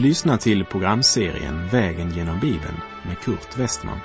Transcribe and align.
Du 0.00 0.06
lyssnar 0.06 0.36
till 0.36 0.64
programserien 0.64 1.68
Vägen 1.68 2.10
genom 2.10 2.40
Bibeln 2.40 2.80
med 3.06 3.18
Kurt 3.18 3.58
Westman. 3.58 4.00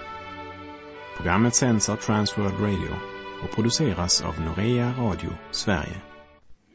Programmet 1.17 1.55
sänds 1.55 1.89
av 1.89 1.95
Transworld 1.95 2.59
Radio 2.59 2.95
och 3.43 3.55
produceras 3.55 4.21
av 4.21 4.41
Norea 4.41 4.93
Radio 4.97 5.29
Sverige. 5.51 6.01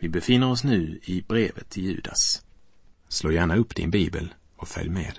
Vi 0.00 0.08
befinner 0.08 0.50
oss 0.50 0.64
nu 0.64 1.00
i 1.02 1.24
brevet 1.28 1.70
till 1.70 1.84
Judas. 1.84 2.42
Slå 3.08 3.32
gärna 3.32 3.56
upp 3.56 3.76
din 3.76 3.90
bibel 3.90 4.34
och 4.56 4.68
följ 4.68 4.90
med. 4.90 5.18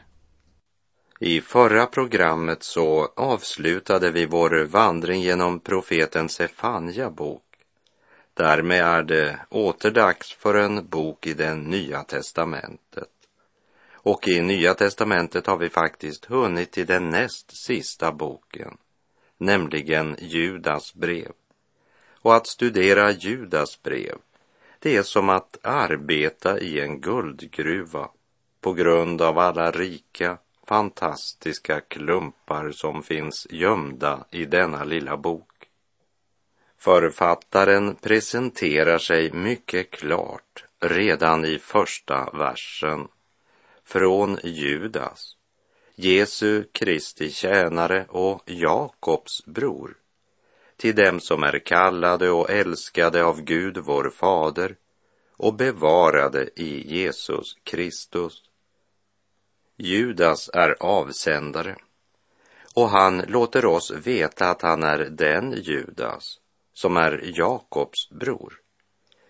I 1.19 1.41
förra 1.41 1.85
programmet 1.85 2.63
så 2.63 3.13
avslutade 3.15 4.11
vi 4.11 4.25
vår 4.25 4.63
vandring 4.63 5.21
genom 5.21 5.59
profeten 5.59 6.29
Sefanja 6.29 7.11
bok. 7.11 7.43
Därmed 8.33 8.81
är 8.81 9.03
det 9.03 9.39
återdags 9.49 10.33
för 10.33 10.53
en 10.53 10.87
bok 10.87 11.27
i 11.27 11.33
det 11.33 11.55
nya 11.55 12.03
testamentet. 12.03 13.07
Och 14.03 14.27
i 14.27 14.41
Nya 14.41 14.73
testamentet 14.73 15.47
har 15.47 15.57
vi 15.57 15.69
faktiskt 15.69 16.25
hunnit 16.25 16.71
till 16.71 16.85
den 16.85 17.09
näst 17.09 17.65
sista 17.65 18.11
boken, 18.11 18.77
nämligen 19.37 20.15
Judas 20.19 20.93
brev. 20.93 21.31
Och 22.21 22.35
att 22.35 22.47
studera 22.47 23.11
Judas 23.11 23.83
brev, 23.83 24.17
det 24.79 24.97
är 24.97 25.03
som 25.03 25.29
att 25.29 25.57
arbeta 25.63 26.59
i 26.59 26.79
en 26.79 27.01
guldgruva 27.01 28.09
på 28.61 28.73
grund 28.73 29.21
av 29.21 29.37
alla 29.37 29.71
rika, 29.71 30.37
fantastiska 30.67 31.81
klumpar 31.81 32.71
som 32.71 33.03
finns 33.03 33.47
gömda 33.49 34.25
i 34.31 34.45
denna 34.45 34.83
lilla 34.83 35.17
bok. 35.17 35.47
Författaren 36.77 37.95
presenterar 37.95 38.97
sig 38.97 39.31
mycket 39.31 39.91
klart 39.91 40.65
redan 40.79 41.45
i 41.45 41.59
första 41.59 42.29
versen 42.33 43.07
från 43.91 44.39
Judas, 44.43 45.35
Jesu 45.95 46.63
Kristi 46.71 47.29
tjänare 47.29 48.05
och 48.09 48.43
Jakobs 48.45 49.45
bror, 49.45 49.97
till 50.77 50.95
dem 50.95 51.19
som 51.19 51.43
är 51.43 51.59
kallade 51.59 52.29
och 52.29 52.49
älskade 52.49 53.23
av 53.23 53.41
Gud 53.41 53.77
vår 53.77 54.09
fader 54.09 54.75
och 55.37 55.53
bevarade 55.53 56.49
i 56.55 56.95
Jesus 56.95 57.57
Kristus. 57.63 58.43
Judas 59.77 60.49
är 60.53 60.75
avsändare 60.79 61.75
och 62.75 62.89
han 62.89 63.17
låter 63.17 63.65
oss 63.65 63.91
veta 63.91 64.49
att 64.49 64.61
han 64.61 64.83
är 64.83 64.97
den 64.97 65.51
Judas 65.61 66.39
som 66.73 66.97
är 66.97 67.21
Jakobs 67.23 68.09
bror. 68.09 68.53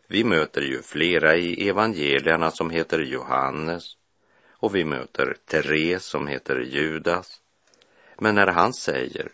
Vi 0.07 0.23
möter 0.23 0.61
ju 0.61 0.81
flera 0.81 1.35
i 1.35 1.69
evangelierna 1.69 2.51
som 2.51 2.69
heter 2.69 2.99
Johannes 2.99 3.97
och 4.61 4.75
vi 4.75 4.85
möter 4.85 5.35
Therese 5.45 6.03
som 6.03 6.27
heter 6.27 6.59
Judas. 6.59 7.41
Men 8.17 8.35
när 8.35 8.47
han 8.47 8.73
säger 8.73 9.31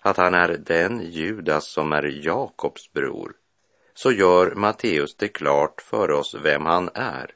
att 0.00 0.16
han 0.16 0.34
är 0.34 0.48
den 0.48 1.00
Judas 1.10 1.72
som 1.72 1.92
är 1.92 2.26
Jakobs 2.26 2.92
bror 2.92 3.32
så 3.94 4.12
gör 4.12 4.54
Matteus 4.54 5.14
det 5.16 5.28
klart 5.28 5.80
för 5.80 6.10
oss 6.10 6.34
vem 6.34 6.66
han 6.66 6.90
är 6.94 7.30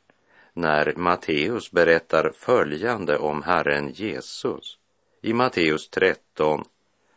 när 0.52 0.94
Matteus 0.96 1.70
berättar 1.70 2.32
följande 2.36 3.18
om 3.18 3.42
Herren 3.42 3.90
Jesus 3.92 4.78
i 5.22 5.32
Matteus 5.32 5.88
13, 5.88 6.64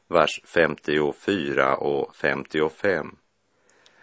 vers 0.08 0.42
54 0.46 1.76
och 1.76 2.16
55. 2.16 3.16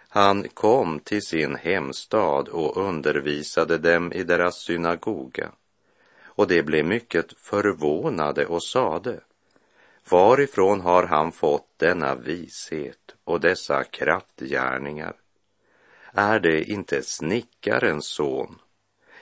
Han 0.09 0.47
kom 0.53 0.99
till 0.99 1.21
sin 1.21 1.55
hemstad 1.55 2.47
och 2.47 2.77
undervisade 2.77 3.77
dem 3.77 4.13
i 4.13 4.23
deras 4.23 4.55
synagoga 4.55 5.51
och 6.37 6.47
de 6.47 6.63
blev 6.63 6.85
mycket 6.85 7.33
förvånade 7.37 8.45
och 8.45 8.63
sade 8.63 9.19
Varifrån 10.09 10.81
har 10.81 11.03
han 11.03 11.31
fått 11.31 11.67
denna 11.77 12.15
vishet 12.15 13.15
och 13.23 13.39
dessa 13.39 13.83
kraftgärningar? 13.83 15.15
Är 16.13 16.39
det 16.39 16.63
inte 16.63 17.01
snickarens 17.03 18.07
son? 18.07 18.59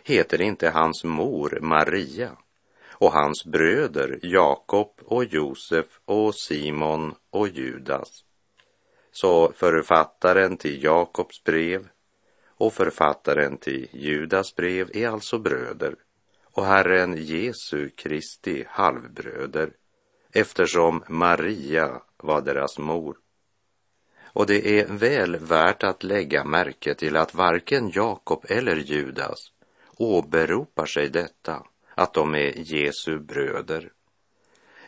Heter 0.03 0.41
inte 0.41 0.69
hans 0.69 1.03
mor 1.03 1.59
Maria 1.61 2.31
och 2.87 3.11
hans 3.11 3.45
bröder 3.45 4.19
Jakob 4.21 4.91
och 5.05 5.25
Josef 5.25 5.99
och 6.05 6.35
Simon 6.35 7.15
och 7.29 7.47
Judas? 7.47 8.23
Så 9.11 9.51
författaren 9.51 10.57
till 10.57 10.83
Jakobs 10.83 11.43
brev 11.43 11.87
och 12.47 12.73
författaren 12.73 13.57
till 13.57 13.87
Judas 13.91 14.55
brev 14.55 14.89
är 14.93 15.07
alltså 15.07 15.39
bröder 15.39 15.95
och 16.55 16.66
Herren 16.66 17.17
Jesu 17.17 17.89
Kristi 17.89 18.66
halvbröder 18.69 19.73
eftersom 20.33 21.03
Maria 21.07 22.01
var 22.17 22.41
deras 22.41 22.77
mor. 22.77 23.17
Och 24.23 24.45
det 24.45 24.79
är 24.79 24.88
väl 24.88 25.38
värt 25.38 25.83
att 25.83 26.03
lägga 26.03 26.43
märke 26.43 26.93
till 26.95 27.16
att 27.16 27.35
varken 27.35 27.91
Jakob 27.93 28.45
eller 28.49 28.75
Judas 28.75 29.51
åberopar 29.97 30.85
sig 30.85 31.09
detta, 31.09 31.63
att 31.95 32.13
de 32.13 32.35
är 32.35 32.53
Jesu 32.55 33.19
bröder. 33.19 33.91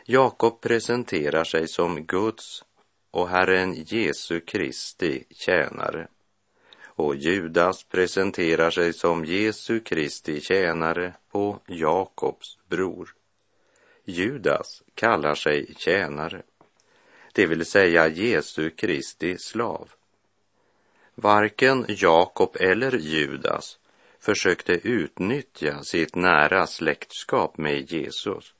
Jakob 0.04 0.60
presenterar 0.60 1.44
sig 1.44 1.68
som 1.68 2.04
Guds 2.04 2.64
och 3.10 3.28
Herren 3.28 3.74
Jesu 3.74 4.40
Kristi 4.40 5.24
tjänare 5.30 6.08
och 6.98 7.16
Judas 7.16 7.84
presenterar 7.84 8.70
sig 8.70 8.92
som 8.92 9.24
Jesu 9.24 9.80
Kristi 9.80 10.40
tjänare 10.40 11.14
och 11.30 11.62
Jakobs 11.66 12.58
bror. 12.68 13.14
Judas 14.04 14.82
kallar 14.94 15.34
sig 15.34 15.74
tjänare, 15.76 16.42
det 17.32 17.46
vill 17.46 17.66
säga 17.66 18.08
Jesu 18.08 18.70
Kristi 18.70 19.38
slav. 19.38 19.90
Varken 21.14 21.84
Jakob 21.88 22.56
eller 22.60 22.98
Judas 22.98 23.78
försökte 24.20 24.72
utnyttja 24.72 25.82
sitt 25.82 26.14
nära 26.14 26.66
släktskap 26.66 27.58
med 27.58 27.92
Jesus. 27.92 28.54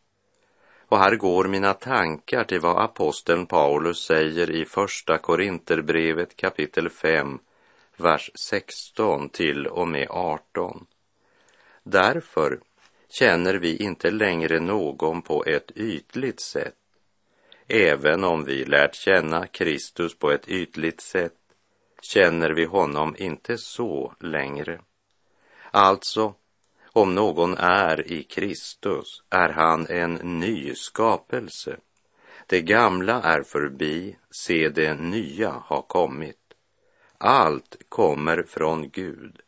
Och 0.88 0.99
här 0.99 1.16
går 1.16 1.44
mina 1.44 1.75
tankar 1.75 2.44
till 2.44 2.60
vad 2.60 2.84
aposteln 2.84 3.47
Paulus 3.47 3.99
säger 4.05 4.50
i 4.50 4.65
Första 4.65 5.19
Korinterbrevet 5.19 6.37
kapitel 6.37 6.91
5, 6.91 7.38
vers 8.00 8.31
16 8.34 9.28
till 9.28 9.66
och 9.66 9.88
med 9.88 10.06
18. 10.10 10.86
Därför 11.82 12.60
känner 13.09 13.54
vi 13.54 13.76
inte 13.76 14.10
längre 14.10 14.60
någon 14.60 15.22
på 15.22 15.44
ett 15.44 15.70
ytligt 15.76 16.41
sätt. 16.41 16.75
Även 17.69 18.25
om 18.25 18.44
vi 18.44 18.64
lärt 18.64 18.94
känna 18.94 19.47
Kristus 19.47 20.19
på 20.19 20.31
ett 20.31 20.48
ytligt 20.48 21.00
sätt 21.00 21.32
känner 22.03 22.50
vi 22.50 22.64
honom 22.64 23.16
inte 23.19 23.58
så 23.58 24.14
längre. 24.20 24.81
Alltså, 25.70 26.34
om 26.92 27.14
någon 27.14 27.56
är 27.56 28.12
i 28.12 28.22
Kristus 28.22 29.22
är 29.31 29.48
han 29.48 29.87
en 29.87 30.14
ny 30.14 30.75
skapelse. 30.75 31.76
Det 32.47 32.62
gamla 32.62 33.22
är 33.22 33.42
förbi, 33.42 34.16
se 34.31 34.69
det 34.69 34.94
nya 34.94 35.50
har 35.50 35.82
kommit. 35.82 36.38
Allt 37.18 37.76
kommer 37.88 38.42
från 38.42 38.90
Gud 38.90 39.40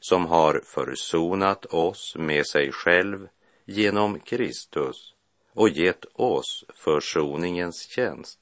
som 0.00 0.26
har 0.26 0.60
försonat 0.64 1.66
oss 1.66 2.16
med 2.18 2.46
sig 2.46 2.72
själv 2.72 3.28
genom 3.64 4.20
Kristus 4.20 5.14
och 5.52 5.68
gett 5.68 6.04
oss 6.12 6.64
försoningens 6.74 7.88
tjänst. 7.88 8.38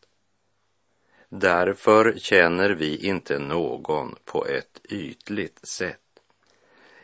Därför 1.28 2.14
känner 2.18 2.70
vi 2.70 3.06
inte 3.06 3.38
någon 3.38 4.16
på 4.24 4.46
ett 4.46 4.80
ytligt 4.90 5.68
sätt. 5.68 6.00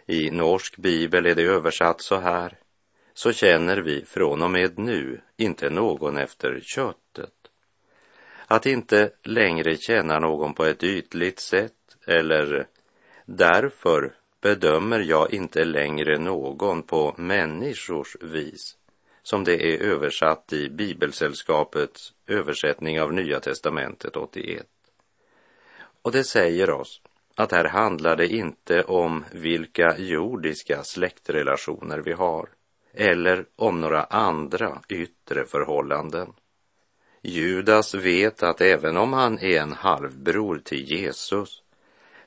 I 0.06 0.30
norsk 0.30 0.76
bibel 0.76 1.26
är 1.26 1.34
det 1.34 1.42
översatt 1.42 2.00
så 2.00 2.16
här. 2.16 2.58
Så 3.14 3.32
känner 3.32 3.76
vi 3.76 4.04
från 4.04 4.42
och 4.42 4.50
med 4.50 4.78
nu 4.78 5.20
inte 5.36 5.70
någon 5.70 6.16
efter 6.16 6.60
kött 6.62 7.01
att 8.52 8.66
inte 8.66 9.10
längre 9.22 9.76
känna 9.76 10.18
någon 10.18 10.54
på 10.54 10.64
ett 10.64 10.82
ytligt 10.82 11.40
sätt 11.40 11.72
eller 12.06 12.66
därför 13.24 14.14
bedömer 14.40 15.00
jag 15.00 15.34
inte 15.34 15.64
längre 15.64 16.18
någon 16.18 16.82
på 16.82 17.14
människors 17.18 18.16
vis 18.20 18.76
som 19.22 19.44
det 19.44 19.74
är 19.74 19.82
översatt 19.82 20.52
i 20.52 20.70
Bibelsällskapets 20.70 22.12
översättning 22.26 23.00
av 23.00 23.12
Nya 23.12 23.40
testamentet 23.40 24.16
81. 24.16 24.66
Och 26.02 26.12
det 26.12 26.24
säger 26.24 26.70
oss 26.70 27.02
att 27.36 27.52
här 27.52 27.64
handlar 27.64 28.16
det 28.16 28.28
inte 28.28 28.82
om 28.82 29.24
vilka 29.32 29.98
jordiska 29.98 30.82
släktrelationer 30.82 31.98
vi 31.98 32.12
har 32.12 32.48
eller 32.94 33.44
om 33.56 33.80
några 33.80 34.04
andra 34.04 34.82
yttre 34.88 35.44
förhållanden. 35.44 36.32
Judas 37.22 37.94
vet 37.94 38.42
att 38.42 38.60
även 38.60 38.96
om 38.96 39.12
han 39.12 39.38
är 39.38 39.60
en 39.60 39.72
halvbror 39.72 40.58
till 40.64 40.90
Jesus 40.90 41.62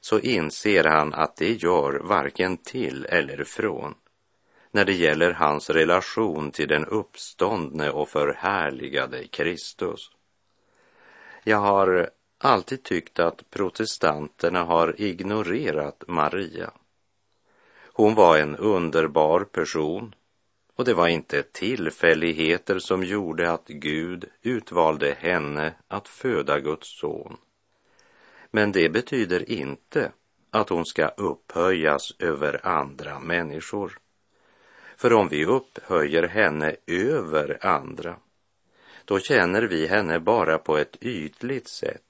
så 0.01 0.19
inser 0.19 0.83
han 0.83 1.13
att 1.13 1.35
det 1.35 1.63
gör 1.63 1.99
varken 2.03 2.57
till 2.57 3.05
eller 3.05 3.43
från. 3.43 3.95
när 4.71 4.85
det 4.85 4.93
gäller 4.93 5.31
hans 5.31 5.69
relation 5.69 6.51
till 6.51 6.67
den 6.67 6.85
uppståndne 6.85 7.89
och 7.89 8.09
förhärligade 8.09 9.27
Kristus. 9.27 10.11
Jag 11.43 11.57
har 11.57 12.09
alltid 12.37 12.83
tyckt 12.83 13.19
att 13.19 13.49
protestanterna 13.49 14.63
har 14.63 15.01
ignorerat 15.01 16.03
Maria. 16.07 16.71
Hon 17.93 18.15
var 18.15 18.37
en 18.37 18.55
underbar 18.55 19.43
person 19.43 20.15
och 20.75 20.85
det 20.85 20.93
var 20.93 21.07
inte 21.07 21.43
tillfälligheter 21.43 22.79
som 22.79 23.03
gjorde 23.03 23.51
att 23.51 23.67
Gud 23.67 24.25
utvalde 24.41 25.15
henne 25.19 25.73
att 25.87 26.07
föda 26.07 26.59
Guds 26.59 26.99
son. 26.99 27.37
Men 28.51 28.71
det 28.71 28.89
betyder 28.89 29.51
inte 29.51 30.11
att 30.51 30.69
hon 30.69 30.85
ska 30.85 31.07
upphöjas 31.07 32.13
över 32.19 32.67
andra 32.67 33.19
människor. 33.19 33.99
För 34.97 35.13
om 35.13 35.27
vi 35.27 35.45
upphöjer 35.45 36.23
henne 36.23 36.75
över 36.87 37.65
andra, 37.65 38.15
då 39.05 39.19
känner 39.19 39.61
vi 39.61 39.87
henne 39.87 40.19
bara 40.19 40.57
på 40.57 40.77
ett 40.77 40.97
ytligt 41.01 41.67
sätt 41.67 42.01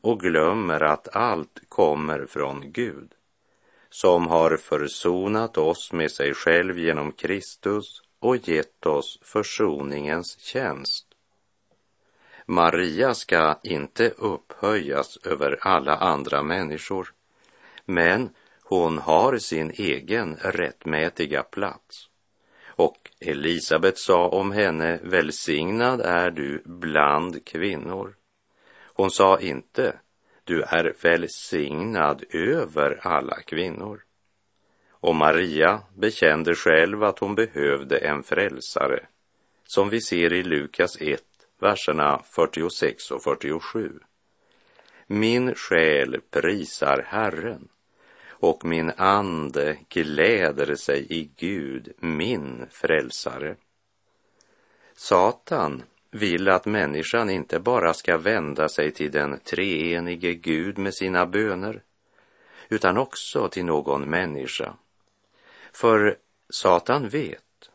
och 0.00 0.20
glömmer 0.20 0.80
att 0.80 1.16
allt 1.16 1.60
kommer 1.68 2.26
från 2.26 2.72
Gud, 2.72 3.14
som 3.92 4.26
har 4.26 4.56
försonat 4.56 5.58
oss 5.58 5.92
med 5.92 6.10
sig 6.10 6.34
själv 6.34 6.78
genom 6.78 7.12
Kristus 7.12 8.02
och 8.20 8.48
gett 8.48 8.86
oss 8.86 9.18
försoningens 9.22 10.38
tjänst. 10.38 11.06
Maria 12.46 13.14
ska 13.14 13.58
inte 13.62 14.10
upphöjas 14.10 15.18
över 15.24 15.58
alla 15.60 15.96
andra 15.96 16.42
människor, 16.42 17.12
men 17.84 18.30
hon 18.62 18.98
har 18.98 19.38
sin 19.38 19.70
egen 19.70 20.36
rättmätiga 20.36 21.42
plats. 21.42 22.08
Och 22.66 23.10
Elisabet 23.20 23.98
sa 23.98 24.28
om 24.28 24.52
henne, 24.52 25.00
välsignad 25.02 26.00
är 26.00 26.30
du 26.30 26.62
bland 26.64 27.44
kvinnor. 27.44 28.14
Hon 28.94 29.10
sa 29.10 29.40
inte, 29.40 29.96
du 30.44 30.62
är 30.62 30.94
välsignad 31.02 32.24
över 32.30 33.00
alla 33.02 33.40
kvinnor. 33.42 34.02
Och 34.90 35.14
Maria 35.14 35.82
bekände 35.94 36.54
själv 36.54 37.02
att 37.02 37.18
hon 37.18 37.34
behövde 37.34 37.98
en 37.98 38.22
frälsare, 38.22 39.06
som 39.64 39.88
vi 39.88 40.00
ser 40.00 40.32
i 40.32 40.42
Lukas 40.42 40.96
1, 41.00 41.22
verserna 41.60 42.22
46 42.36 43.10
och 43.10 43.22
47. 43.22 44.00
Min 45.06 45.54
själ 45.54 46.20
prisar 46.30 47.04
Herren 47.06 47.68
och 48.42 48.64
min 48.64 48.92
ande 48.96 49.78
gläder 49.88 50.74
sig 50.74 51.06
i 51.10 51.30
Gud, 51.36 51.92
min 51.98 52.66
frälsare. 52.70 53.56
Satan 54.94 55.82
vill 56.12 56.48
att 56.48 56.66
människan 56.66 57.30
inte 57.30 57.58
bara 57.58 57.94
ska 57.94 58.18
vända 58.18 58.68
sig 58.68 58.90
till 58.90 59.10
den 59.10 59.38
treenige 59.38 60.34
Gud 60.34 60.78
med 60.78 60.94
sina 60.94 61.26
böner, 61.26 61.82
utan 62.68 62.98
också 62.98 63.48
till 63.48 63.64
någon 63.64 64.10
människa. 64.10 64.74
För 65.72 66.16
Satan 66.48 67.08
vet 67.08 67.70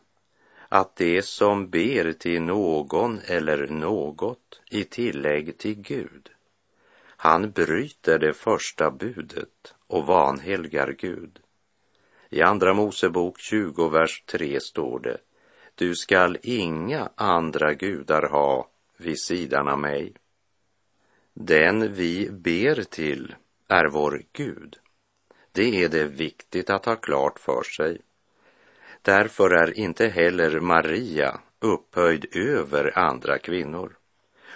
att 0.69 0.95
det 0.95 1.22
som 1.22 1.69
ber 1.69 2.12
till 2.12 2.42
någon 2.42 3.19
eller 3.25 3.68
något 3.68 4.62
i 4.69 4.84
tillägg 4.84 5.57
till 5.57 5.75
Gud, 5.75 6.30
han 7.00 7.51
bryter 7.51 8.19
det 8.19 8.34
första 8.34 8.92
budet 8.92 9.75
och 9.88 10.06
vanhelgar 10.06 10.95
Gud. 11.00 11.39
I 12.30 12.42
Andra 12.42 12.74
Mosebok 12.74 13.39
20, 13.39 13.89
vers 13.89 14.24
3 14.25 14.60
står 14.60 15.00
det 15.00 15.18
du 15.77 15.95
skall 15.95 16.38
inga 16.44 17.09
andra 17.15 17.74
gudar 17.74 18.29
ha 18.29 18.69
vid 18.97 19.19
sidan 19.19 19.68
av 19.68 19.79
mig. 19.79 20.13
Den 21.33 21.94
vi 21.94 22.29
ber 22.31 22.83
till 22.83 23.35
är 23.68 23.89
vår 23.89 24.24
Gud. 24.33 24.75
Det 25.51 25.83
är 25.83 25.89
det 25.89 26.03
viktigt 26.03 26.69
att 26.69 26.85
ha 26.85 26.95
klart 26.95 27.39
för 27.39 27.63
sig. 27.63 28.01
Därför 29.01 29.50
är 29.50 29.79
inte 29.79 30.07
heller 30.07 30.59
Maria 30.59 31.39
upphöjd 31.59 32.25
över 32.35 33.00
andra 33.00 33.38
kvinnor. 33.38 33.97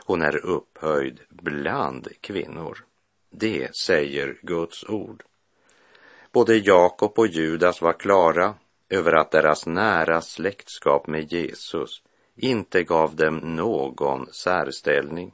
Hon 0.06 0.22
är 0.22 0.46
upphöjd 0.46 1.20
bland 1.30 2.08
kvinnor. 2.22 2.86
Det 3.30 3.76
säger 3.76 4.40
Guds 4.42 4.84
ord. 4.84 5.24
Både 6.32 6.58
Jakob 6.58 7.20
och 7.20 7.28
Judas 7.28 7.82
var 7.82 7.94
klara 7.94 8.56
över 8.92 9.14
att 9.14 9.32
deras 9.32 9.66
nära 9.66 10.22
släktskap 10.22 11.08
med 11.08 11.34
Jesus 11.34 12.02
inte 12.36 12.84
gav 12.84 13.16
dem 13.16 13.38
någon 13.38 14.28
särställning, 14.34 15.34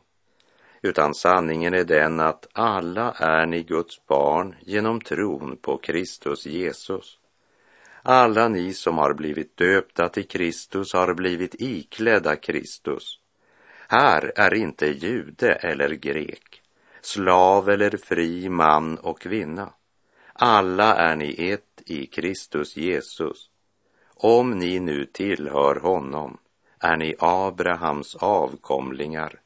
utan 0.81 1.13
sanningen 1.13 1.73
är 1.73 1.83
den 1.83 2.19
att 2.19 2.47
alla 2.53 3.11
är 3.11 3.45
ni 3.45 3.63
Guds 3.63 4.05
barn 4.05 4.55
genom 4.61 5.01
tron 5.01 5.57
på 5.61 5.77
Kristus 5.77 6.45
Jesus. 6.45 7.19
Alla 8.01 8.47
ni 8.47 8.73
som 8.73 8.97
har 8.97 9.13
blivit 9.13 9.57
döpta 9.57 10.09
till 10.09 10.27
Kristus 10.27 10.93
har 10.93 11.13
blivit 11.13 11.55
iklädda 11.59 12.35
Kristus. 12.35 13.19
Här 13.89 14.31
är 14.35 14.53
inte 14.53 14.85
jude 14.85 15.53
eller 15.53 15.89
grek, 15.89 16.61
slav 17.01 17.69
eller 17.69 17.97
fri 17.97 18.49
man 18.49 18.97
och 18.97 19.21
kvinna. 19.21 19.73
Alla 20.33 20.95
är 20.95 21.15
ni 21.15 21.49
ett 21.51 21.66
i 21.91 22.05
Kristus 22.05 22.77
Jesus. 22.77 23.49
Om 24.15 24.51
ni 24.51 24.79
nu 24.79 25.05
tillhör 25.05 25.75
honom 25.75 26.37
är 26.79 26.97
ni 26.97 27.15
Abrahams 27.19 28.15
avkomlingar, 28.15 29.41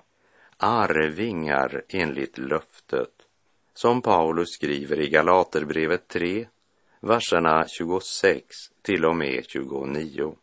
arvingar 0.57 1.83
enligt 1.89 2.38
löftet, 2.38 3.13
som 3.73 4.01
Paulus 4.01 4.49
skriver 4.49 4.99
i 4.99 5.09
Galaterbrevet 5.09 6.07
3, 6.07 6.47
verserna 6.99 7.67
26 7.67 8.45
till 8.81 9.05
och 9.05 9.15
med 9.15 9.45
29. 9.47 10.35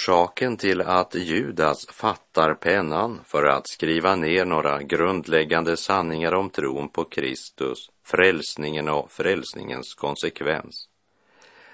Orsaken 0.00 0.56
till 0.56 0.80
att 0.80 1.14
Judas 1.14 1.86
fattar 1.86 2.54
pennan 2.54 3.20
för 3.24 3.44
att 3.44 3.68
skriva 3.68 4.16
ner 4.16 4.44
några 4.44 4.82
grundläggande 4.82 5.76
sanningar 5.76 6.34
om 6.34 6.50
tron 6.50 6.88
på 6.88 7.04
Kristus, 7.04 7.90
frälsningen 8.04 8.88
och 8.88 9.10
frälsningens 9.10 9.94
konsekvens. 9.94 10.88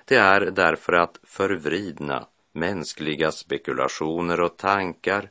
Det 0.04 0.16
är 0.16 0.40
därför 0.40 0.92
att 0.92 1.18
förvridna 1.22 2.26
mänskliga 2.52 3.32
spekulationer 3.32 4.40
och 4.40 4.56
tankar 4.56 5.30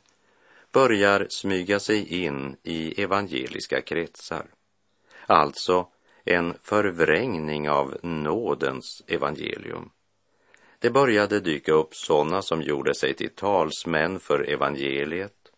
börjar 0.72 1.26
smyga 1.30 1.80
sig 1.80 2.24
in 2.24 2.56
i 2.62 3.02
evangeliska 3.02 3.80
kretsar. 3.80 4.46
Alltså 5.26 5.86
en 6.24 6.54
förvrängning 6.62 7.70
av 7.70 7.96
nådens 8.02 9.02
evangelium. 9.06 9.90
Det 10.78 10.90
började 10.90 11.40
dyka 11.40 11.72
upp 11.72 11.94
sådana 11.94 12.42
som 12.42 12.62
gjorde 12.62 12.94
sig 12.94 13.14
till 13.14 13.30
talsmän 13.30 14.20
för 14.20 14.50
evangeliet, 14.50 15.50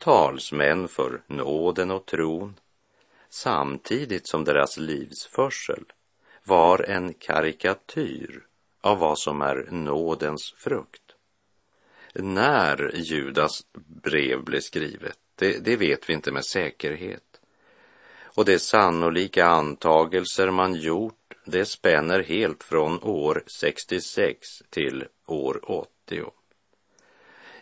talsmän 0.00 0.88
för 0.88 1.22
nåden 1.26 1.90
och 1.90 2.06
tron, 2.06 2.60
samtidigt 3.28 4.28
som 4.28 4.44
deras 4.44 4.76
livsförsel 4.76 5.84
var 6.44 6.90
en 6.90 7.14
karikatyr 7.14 8.46
av 8.80 8.98
vad 8.98 9.18
som 9.18 9.42
är 9.42 9.68
nådens 9.70 10.54
frukt. 10.56 11.02
När 12.14 12.90
Judas 12.94 13.66
brev 14.02 14.44
blev 14.44 14.60
skrivet, 14.60 15.18
det, 15.34 15.64
det 15.64 15.76
vet 15.76 16.08
vi 16.08 16.12
inte 16.12 16.32
med 16.32 16.44
säkerhet. 16.44 17.40
Och 18.34 18.44
de 18.44 18.58
sannolika 18.58 19.46
antagelser 19.46 20.50
man 20.50 20.74
gjort 20.74 21.21
det 21.44 21.64
spänner 21.64 22.22
helt 22.22 22.64
från 22.64 23.02
år 23.02 23.42
66 23.46 24.48
till 24.70 25.04
år 25.26 25.70
80. 25.70 25.88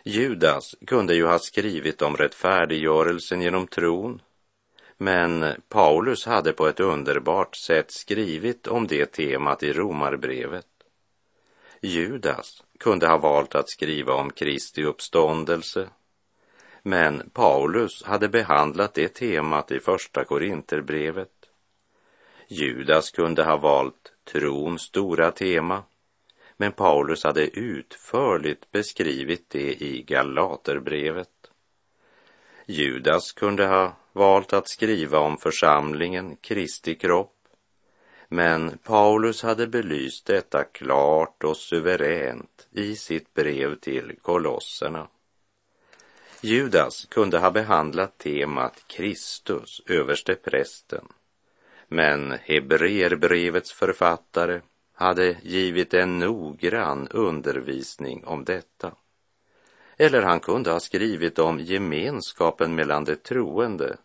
Judas 0.03 0.75
kunde 0.87 1.15
ju 1.15 1.25
ha 1.25 1.39
skrivit 1.39 2.01
om 2.01 2.17
rättfärdiggörelsen 2.17 3.41
genom 3.41 3.67
tron, 3.67 4.21
men 4.97 5.61
Paulus 5.69 6.25
hade 6.25 6.53
på 6.53 6.67
ett 6.67 6.79
underbart 6.79 7.55
sätt 7.55 7.91
skrivit 7.91 8.67
om 8.67 8.87
det 8.87 9.05
temat 9.05 9.63
i 9.63 9.73
Romarbrevet. 9.73 10.67
Judas 11.81 12.63
kunde 12.79 13.07
ha 13.07 13.17
valt 13.17 13.55
att 13.55 13.69
skriva 13.69 14.13
om 14.13 14.29
Kristi 14.29 14.83
uppståndelse, 14.83 15.89
men 16.83 17.29
Paulus 17.33 18.03
hade 18.03 18.29
behandlat 18.29 18.93
det 18.93 19.13
temat 19.13 19.71
i 19.71 19.79
Första 19.79 20.23
Korinterbrevet 20.23 21.40
Judas 22.53 23.11
kunde 23.11 23.43
ha 23.43 23.57
valt 23.57 24.11
trons 24.23 24.81
stora 24.81 25.31
tema, 25.31 25.83
men 26.57 26.71
Paulus 26.71 27.23
hade 27.23 27.59
utförligt 27.59 28.71
beskrivit 28.71 29.49
det 29.49 29.83
i 29.83 30.03
Galaterbrevet. 30.07 31.51
Judas 32.65 33.31
kunde 33.31 33.65
ha 33.67 33.93
valt 34.13 34.53
att 34.53 34.69
skriva 34.69 35.19
om 35.19 35.37
församlingen, 35.37 36.35
Kristi 36.35 36.95
kropp, 36.95 37.37
men 38.27 38.77
Paulus 38.77 39.43
hade 39.43 39.67
belyst 39.67 40.25
detta 40.25 40.63
klart 40.63 41.43
och 41.43 41.57
suveränt 41.57 42.67
i 42.71 42.95
sitt 42.95 43.33
brev 43.33 43.75
till 43.75 44.15
kolosserna. 44.21 45.07
Judas 46.41 47.05
kunde 47.05 47.39
ha 47.39 47.51
behandlat 47.51 48.17
temat 48.17 48.83
Kristus, 48.87 49.81
överste 49.85 50.35
prästen, 50.35 51.07
men 51.91 52.31
Hebreerbrevets 52.43 53.71
författare 53.71 54.61
hade 54.93 55.37
givit 55.43 55.93
en 55.93 56.19
noggrann 56.19 57.07
undervisning 57.07 58.25
om 58.25 58.45
detta. 58.45 58.95
Eller 59.97 60.21
han 60.21 60.39
kunde 60.39 60.71
ha 60.71 60.79
skrivit 60.79 61.39
om 61.39 61.59
gemenskapen 61.59 62.75
mellan 62.75 63.03
de 63.03 63.15
troende 63.15 63.97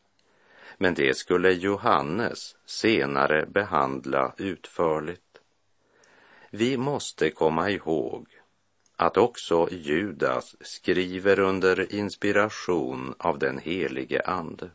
men 0.78 0.94
det 0.94 1.16
skulle 1.16 1.52
Johannes 1.52 2.56
senare 2.66 3.46
behandla 3.46 4.34
utförligt. 4.38 5.22
Vi 6.50 6.76
måste 6.76 7.30
komma 7.30 7.70
ihåg 7.70 8.26
att 8.96 9.16
också 9.16 9.68
Judas 9.70 10.56
skriver 10.60 11.38
under 11.38 11.94
inspiration 11.94 13.14
av 13.18 13.38
den 13.38 13.58
helige 13.58 14.22
Ande 14.22 14.70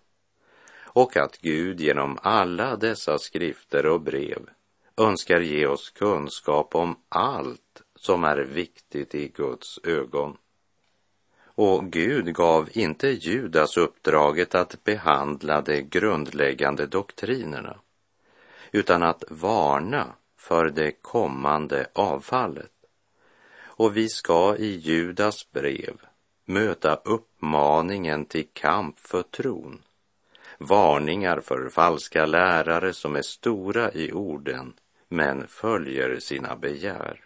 och 0.93 1.17
att 1.17 1.38
Gud 1.38 1.81
genom 1.81 2.17
alla 2.21 2.75
dessa 2.75 3.17
skrifter 3.17 3.86
och 3.86 4.01
brev 4.01 4.50
önskar 4.98 5.39
ge 5.39 5.67
oss 5.67 5.89
kunskap 5.89 6.75
om 6.75 6.95
allt 7.10 7.81
som 7.95 8.24
är 8.24 8.38
viktigt 8.38 9.15
i 9.15 9.27
Guds 9.27 9.79
ögon. 9.83 10.38
Och 11.45 11.91
Gud 11.91 12.33
gav 12.36 12.69
inte 12.71 13.07
Judas 13.07 13.77
uppdraget 13.77 14.55
att 14.55 14.83
behandla 14.83 15.62
de 15.62 15.81
grundläggande 15.81 16.86
doktrinerna, 16.88 17.79
utan 18.71 19.03
att 19.03 19.24
varna 19.29 20.13
för 20.38 20.69
det 20.69 20.91
kommande 20.91 21.88
avfallet. 21.93 22.71
Och 23.62 23.98
vi 23.98 24.10
ska 24.10 24.55
i 24.55 24.75
Judas 24.75 25.51
brev 25.51 26.01
möta 26.45 26.95
uppmaningen 26.95 28.25
till 28.25 28.48
kamp 28.53 29.00
för 29.00 29.24
tron, 29.24 29.81
varningar 30.62 31.39
för 31.39 31.70
falska 31.70 32.25
lärare 32.25 32.94
som 32.94 33.15
är 33.15 33.22
stora 33.22 33.91
i 33.91 34.12
orden 34.12 34.74
men 35.10 35.48
följer 35.48 36.20
sina 36.20 36.56
begär. 36.56 37.24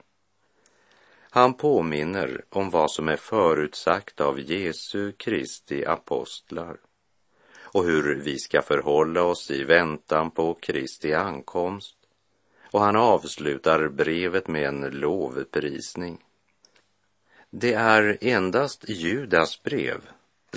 Han 1.30 1.54
påminner 1.54 2.46
om 2.50 2.70
vad 2.70 2.92
som 2.92 3.10
är 3.10 3.16
förutsagt 3.16 4.22
av 4.22 4.40
Jesu 4.40 5.12
Kristi 5.12 5.86
apostlar 5.86 6.78
och 7.76 7.84
hur 7.84 8.16
vi 8.16 8.40
ska 8.40 8.62
förhålla 8.62 9.24
oss 9.24 9.52
i 9.52 9.64
väntan 9.64 10.32
på 10.32 10.54
Kristi 10.54 11.14
ankomst. 11.14 11.96
Och 12.72 12.82
han 12.82 12.96
avslutar 12.96 13.88
brevet 13.88 14.48
med 14.48 14.66
en 14.68 14.82
lovprisning. 14.82 16.18
Det 17.50 17.74
är 17.74 18.18
endast 18.22 18.90
Judas 18.90 19.64
brev 19.64 20.02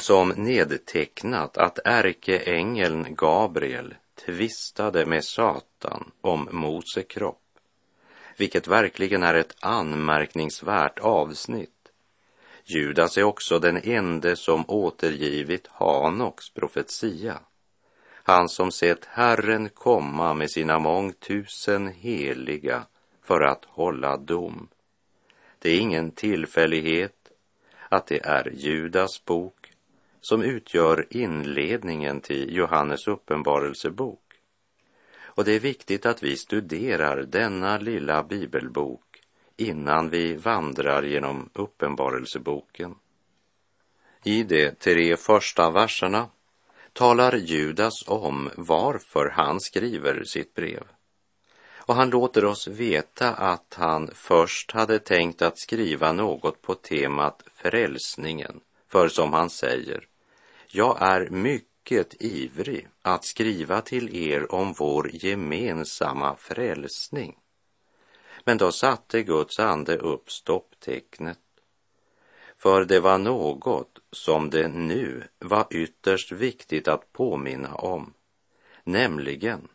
som 0.01 0.29
nedtecknat 0.29 1.59
att 1.59 1.79
ärkeängeln 1.85 3.15
Gabriel 3.15 3.95
tvistade 4.27 5.07
med 5.07 5.25
Satan 5.25 6.11
om 6.21 6.49
Mose 6.53 7.03
kropp 7.03 7.49
vilket 8.39 8.69
verkligen 8.69 9.23
är 9.23 9.35
ett 9.35 9.57
anmärkningsvärt 9.61 10.99
avsnitt. 10.99 11.71
Judas 12.65 13.19
är 13.19 13.23
också 13.23 13.59
den 13.59 13.77
ende 13.77 14.37
som 14.37 14.65
återgivit 14.69 15.67
Hanoks 15.67 16.51
profetia. 16.51 17.41
Han 18.11 18.49
som 18.49 18.73
sett 18.73 19.05
Herren 19.05 19.69
komma 19.69 20.35
med 20.35 20.51
sina 20.51 20.79
mångtusen 20.79 21.89
heliga 21.89 22.87
för 23.23 23.41
att 23.41 23.65
hålla 23.65 24.17
dom. 24.17 24.69
Det 25.59 25.71
är 25.71 25.81
ingen 25.81 26.11
tillfällighet 26.11 27.15
att 27.89 28.07
det 28.07 28.25
är 28.25 28.53
Judas 28.55 29.25
bok 29.25 29.58
som 30.21 30.43
utgör 30.43 31.07
inledningen 31.11 32.21
till 32.21 32.57
Johannes 32.57 33.09
uppenbarelsebok. 33.09 34.23
Och 35.21 35.45
det 35.45 35.53
är 35.53 35.61
viktigt 35.61 36.07
att 36.07 36.23
vi 36.23 36.37
studerar 36.37 37.23
denna 37.23 37.79
lilla 37.79 38.23
bibelbok 38.23 39.09
innan 39.57 40.09
vi 40.09 40.37
vandrar 40.37 41.03
genom 41.03 41.51
Uppenbarelseboken. 41.53 42.95
I 44.25 44.43
de 44.43 44.71
tre 44.71 45.17
första 45.17 45.71
verserna 45.71 46.29
talar 46.93 47.37
Judas 47.37 48.09
om 48.09 48.51
varför 48.57 49.31
han 49.31 49.61
skriver 49.61 50.25
sitt 50.25 50.55
brev. 50.55 50.83
Och 51.77 51.95
han 51.95 52.11
låter 52.11 52.45
oss 52.45 52.69
veta 52.69 53.35
att 53.35 53.75
han 53.75 54.11
först 54.15 54.73
hade 54.73 54.99
tänkt 54.99 55.43
att 55.43 55.59
skriva 55.59 56.13
något 56.13 56.63
på 56.63 56.75
temat 56.75 57.43
frälsningen, 57.55 58.61
för 58.89 59.09
som 59.09 59.33
han 59.33 59.51
säger, 59.51 60.07
jag 60.67 61.03
är 61.03 61.31
mycket 61.31 62.23
ivrig 62.23 62.89
att 63.03 63.25
skriva 63.25 63.81
till 63.81 64.17
er 64.17 64.53
om 64.53 64.73
vår 64.73 65.11
gemensamma 65.13 66.37
frälsning. 66.37 67.37
Men 68.45 68.59
då 68.59 68.73
satte 68.73 69.23
Guds 69.23 69.59
ande 69.59 69.97
upp 69.97 70.31
stopptecknet. 70.31 71.39
För 72.57 72.85
det 72.85 73.01
var 73.01 73.19
något 73.19 73.99
som 74.13 74.51
det 74.51 74.69
nu 74.69 75.25
var 75.39 75.67
ytterst 75.71 76.33
viktigt 76.33 76.89
att 76.89 77.13
påminna 77.13 77.75
om, 77.75 78.15
nämligen 78.85 79.69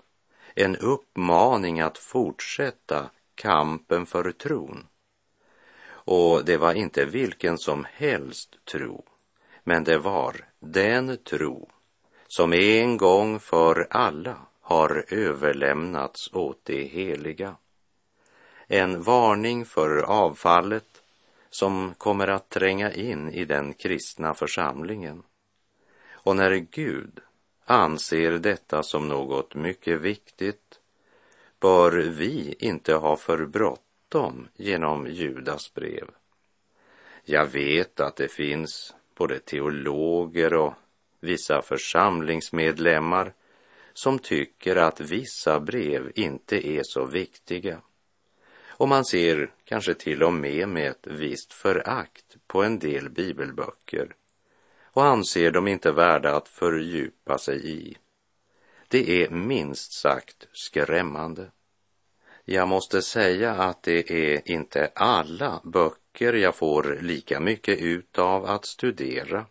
en 0.56 0.76
uppmaning 0.76 1.80
att 1.80 1.98
fortsätta 1.98 3.10
kampen 3.36 4.06
för 4.06 4.32
tron. 4.32 4.88
Och 6.06 6.46
det 6.46 6.58
var 6.58 6.74
inte 6.74 7.06
vilken 7.06 7.58
som 7.58 7.86
helst 7.94 8.66
tro, 8.72 9.06
men 9.64 9.84
det 9.84 9.98
var 9.98 10.36
den 10.60 11.18
tro 11.18 11.70
som 12.28 12.54
en 12.54 12.98
gång 12.98 13.40
för 13.40 13.88
alla 13.90 14.38
har 14.62 15.06
överlämnats 15.08 16.34
åt 16.34 16.60
det 16.64 16.84
heliga. 16.84 17.56
En 18.68 19.04
varning 19.04 19.66
för 19.66 19.98
avfallet 19.98 21.04
som 21.50 21.94
kommer 21.98 22.28
att 22.28 22.50
tränga 22.50 22.92
in 22.92 23.30
i 23.30 23.46
den 23.46 23.74
kristna 23.74 24.34
församlingen. 24.34 25.24
Och 26.12 26.36
när 26.36 26.56
Gud 26.56 27.20
anser 27.66 28.32
detta 28.32 28.84
som 28.84 29.08
något 29.08 29.56
mycket 29.56 30.02
viktigt 30.02 30.80
bör 31.60 31.92
vi 31.92 32.56
inte 32.60 32.94
ha 32.94 33.16
för 33.16 33.46
bråttom 33.46 33.93
genom 34.56 35.08
Judas 35.08 35.74
brev. 35.74 36.10
Jag 37.26 37.46
vet 37.46 38.00
att 38.00 38.16
det 38.16 38.28
finns 38.28 38.96
både 39.16 39.40
teologer 39.40 40.54
och 40.54 40.74
vissa 41.20 41.62
församlingsmedlemmar 41.62 43.34
som 43.94 44.20
tycker 44.20 44.76
att 44.76 45.02
vissa 45.02 45.60
brev 45.60 46.12
inte 46.16 46.68
är 46.68 46.82
så 46.84 47.06
viktiga. 47.06 47.82
Och 48.68 48.88
man 48.88 49.06
ser 49.06 49.52
kanske 49.64 49.94
till 49.94 50.24
och 50.24 50.34
med 50.34 50.68
med 50.68 50.92
ett 50.92 51.08
visst 51.08 51.54
förakt 51.54 52.38
på 52.48 52.64
en 52.64 52.80
del 52.80 53.10
bibelböcker 53.10 54.16
och 54.84 55.06
anser 55.06 55.52
dem 55.52 55.68
inte 55.68 55.92
värda 55.92 56.36
att 56.36 56.48
fördjupa 56.48 57.38
sig 57.38 57.70
i. 57.70 57.98
Det 58.88 59.24
är 59.24 59.30
minst 59.30 59.94
sagt 59.94 60.48
skrämmande. 60.52 61.52
Jag 62.46 62.68
måste 62.68 63.02
säga 63.02 63.52
att 63.52 63.84
det 63.84 64.12
är 64.12 64.52
inte 64.52 64.92
alla 64.96 65.62
böcker 65.64 66.34
jag 66.34 66.56
får 66.56 66.98
lika 67.02 67.40
mycket 67.40 67.80
ut 67.80 68.20
av 68.20 68.46
att 68.46 68.66
studera 68.66 69.46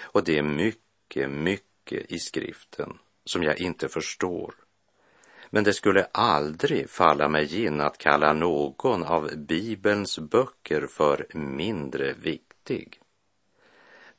och 0.00 0.24
det 0.24 0.38
är 0.38 0.42
mycket, 0.42 1.30
mycket 1.30 2.12
i 2.12 2.18
skriften 2.18 2.98
som 3.24 3.42
jag 3.42 3.60
inte 3.60 3.88
förstår. 3.88 4.54
Men 5.50 5.64
det 5.64 5.72
skulle 5.72 6.04
aldrig 6.12 6.90
falla 6.90 7.28
mig 7.28 7.64
in 7.64 7.80
att 7.80 7.98
kalla 7.98 8.32
någon 8.32 9.04
av 9.04 9.30
Bibelns 9.36 10.18
böcker 10.18 10.86
för 10.86 11.26
mindre 11.34 12.12
viktig. 12.12 13.00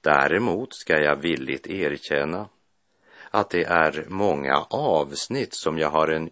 Däremot 0.02 0.74
ska 0.74 1.02
jag 1.02 1.16
villigt 1.16 1.68
erkänna 1.68 2.50
att 3.32 3.50
det 3.50 3.64
är 3.64 4.06
många 4.08 4.58
avsnitt 4.70 5.54
som 5.54 5.78
jag 5.78 5.90
har 5.90 6.08
en 6.08 6.30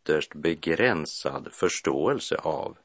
ytterst 0.00 0.34
begränsad 0.34 1.48
förståelse 1.52 2.36
av. 2.36 2.76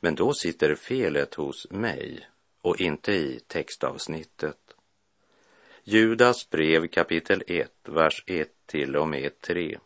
Men 0.00 0.14
då 0.14 0.32
sitter 0.34 0.74
felet 0.74 1.34
hos 1.34 1.70
mig 1.70 2.28
och 2.62 2.80
inte 2.80 3.12
i 3.12 3.40
textavsnittet. 3.46 4.56
Judas 5.84 6.50
brev 6.50 6.86
kapitel 6.86 7.42
1, 7.46 7.70
vers 7.84 8.24
1 8.26 8.48
till 8.66 8.96
och 8.96 9.08
med 9.08 9.40
3. 9.40 9.78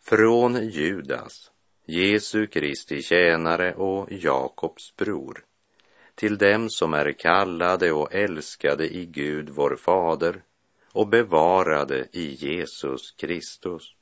Från 0.00 0.68
Judas, 0.68 1.50
Jesu 1.84 2.46
Kristi 2.46 3.02
tjänare 3.02 3.74
och 3.74 4.12
Jakobs 4.12 4.96
bror, 4.96 5.44
till 6.14 6.38
dem 6.38 6.70
som 6.70 6.94
är 6.94 7.12
kallade 7.12 7.92
och 7.92 8.14
älskade 8.14 8.94
i 8.94 9.06
Gud 9.06 9.48
vår 9.50 9.76
fader 9.76 10.42
och 10.92 11.08
bevarade 11.08 12.06
i 12.12 12.34
Jesus 12.34 13.10
Kristus. 13.10 13.94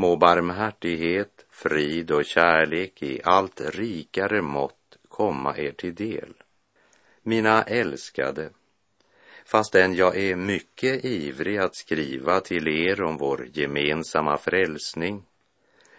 Må 0.00 0.16
barmhärtighet, 0.16 1.46
frid 1.50 2.10
och 2.10 2.24
kärlek 2.24 3.02
i 3.02 3.20
allt 3.24 3.60
rikare 3.60 4.42
mått 4.42 4.98
komma 5.08 5.56
er 5.56 5.72
till 5.72 5.94
del. 5.94 6.34
Mina 7.22 7.62
älskade, 7.62 8.50
fastän 9.44 9.94
jag 9.94 10.16
är 10.16 10.36
mycket 10.36 11.04
ivrig 11.04 11.58
att 11.58 11.74
skriva 11.76 12.40
till 12.40 12.68
er 12.68 13.02
om 13.02 13.16
vår 13.16 13.48
gemensamma 13.52 14.38
frälsning, 14.38 15.24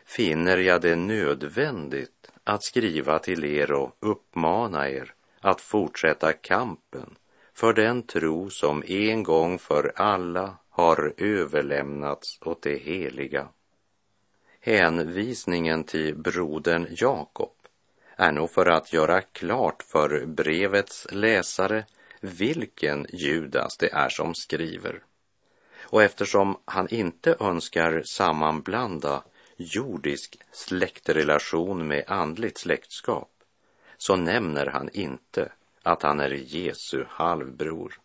finner 0.05 0.57
jag 0.57 0.81
det 0.81 0.95
nödvändigt 0.95 2.31
att 2.43 2.63
skriva 2.63 3.19
till 3.19 3.45
er 3.45 3.71
och 3.71 3.95
uppmana 3.99 4.89
er 4.89 5.13
att 5.41 5.61
fortsätta 5.61 6.33
kampen 6.33 7.15
för 7.53 7.73
den 7.73 8.03
tro 8.03 8.49
som 8.49 8.83
en 8.87 9.23
gång 9.23 9.59
för 9.59 9.91
alla 9.95 10.57
har 10.69 11.13
överlämnats 11.17 12.39
åt 12.41 12.61
det 12.61 12.77
heliga. 12.77 13.47
Hänvisningen 14.61 15.83
till 15.83 16.15
brodern 16.15 16.87
Jakob 16.89 17.53
är 18.15 18.31
nog 18.31 18.51
för 18.51 18.65
att 18.65 18.93
göra 18.93 19.21
klart 19.21 19.83
för 19.83 20.25
brevets 20.25 21.07
läsare 21.11 21.85
vilken 22.21 23.07
Judas 23.13 23.77
det 23.77 23.91
är 23.93 24.09
som 24.09 24.35
skriver. 24.35 25.01
Och 25.81 26.03
eftersom 26.03 26.57
han 26.65 26.87
inte 26.89 27.35
önskar 27.39 28.03
sammanblanda 28.05 29.23
jordisk 29.57 30.39
släktrelation 30.51 31.87
med 31.87 32.03
andligt 32.07 32.57
släktskap 32.57 33.29
så 33.97 34.15
nämner 34.15 34.65
han 34.65 34.89
inte 34.93 35.51
att 35.83 36.03
han 36.03 36.19
är 36.19 36.29
Jesu 36.29 37.05
halvbror. 37.07 37.99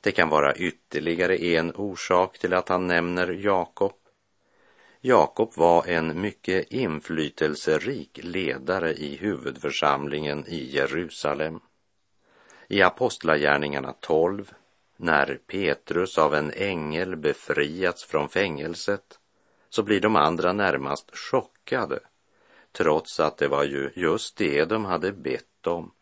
Det 0.00 0.12
kan 0.12 0.28
vara 0.28 0.54
ytterligare 0.54 1.36
en 1.36 1.72
orsak 1.74 2.38
till 2.38 2.54
att 2.54 2.68
han 2.68 2.86
nämner 2.86 3.28
Jakob. 3.28 3.92
Jakob 5.04 5.52
var 5.56 5.86
en 5.86 6.20
mycket 6.20 6.72
inflytelserik 6.72 8.20
ledare 8.22 8.92
i 8.92 9.16
huvudförsamlingen 9.16 10.44
i 10.46 10.70
Jerusalem. 10.74 11.60
I 12.68 12.82
Apostlagärningarna 12.82 13.94
12, 14.00 14.52
när 14.96 15.40
Petrus 15.46 16.18
av 16.18 16.34
en 16.34 16.50
ängel 16.50 17.16
befriats 17.16 18.04
från 18.04 18.28
fängelset, 18.28 19.18
så 19.70 19.82
blir 19.82 20.00
de 20.00 20.16
andra 20.16 20.52
närmast 20.52 21.16
chockade, 21.16 22.00
trots 22.72 23.20
att 23.20 23.38
det 23.38 23.48
var 23.48 23.64
ju 23.64 23.90
just 23.94 24.36
det 24.36 24.64
de 24.64 24.84
hade 24.84 25.12
bett 25.12 25.66
om 25.66 25.92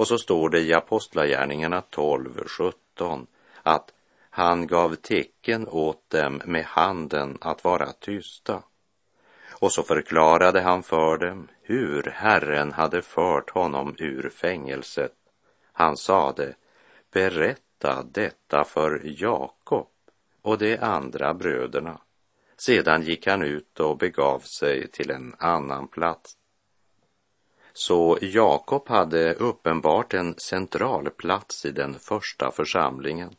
och 0.00 0.08
så 0.08 0.18
står 0.18 0.48
det 0.48 0.60
i 0.60 0.74
Apostlagärningarna 0.74 1.80
12, 1.80 2.44
17 2.46 3.26
att 3.62 3.92
han 4.40 4.66
gav 4.66 4.94
tecken 4.94 5.68
åt 5.68 6.10
dem 6.10 6.42
med 6.44 6.64
handen 6.64 7.38
att 7.40 7.64
vara 7.64 7.92
tysta. 7.92 8.62
Och 9.50 9.72
så 9.72 9.82
förklarade 9.82 10.60
han 10.60 10.82
för 10.82 11.18
dem 11.18 11.48
hur 11.62 12.02
Herren 12.02 12.72
hade 12.72 13.02
fört 13.02 13.50
honom 13.50 13.94
ur 13.98 14.28
fängelset. 14.28 15.12
Han 15.72 15.96
sade, 15.96 16.54
berätta 17.12 18.02
detta 18.02 18.64
för 18.64 19.00
Jakob 19.04 19.88
och 20.42 20.58
de 20.58 20.78
andra 20.78 21.34
bröderna. 21.34 22.00
Sedan 22.56 23.02
gick 23.02 23.26
han 23.26 23.42
ut 23.42 23.80
och 23.80 23.98
begav 23.98 24.38
sig 24.38 24.88
till 24.88 25.10
en 25.10 25.34
annan 25.38 25.88
plats. 25.88 26.36
Så 27.72 28.18
Jakob 28.20 28.88
hade 28.88 29.34
uppenbart 29.34 30.14
en 30.14 30.34
central 30.38 31.10
plats 31.10 31.66
i 31.66 31.70
den 31.70 31.94
första 31.94 32.50
församlingen, 32.50 33.34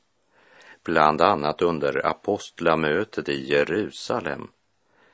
bland 0.83 1.21
annat 1.21 1.61
under 1.61 2.05
apostlamötet 2.05 3.29
i 3.29 3.51
Jerusalem, 3.51 4.47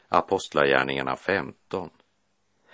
Apostlagärningarna 0.08 1.16
15. 1.16 1.90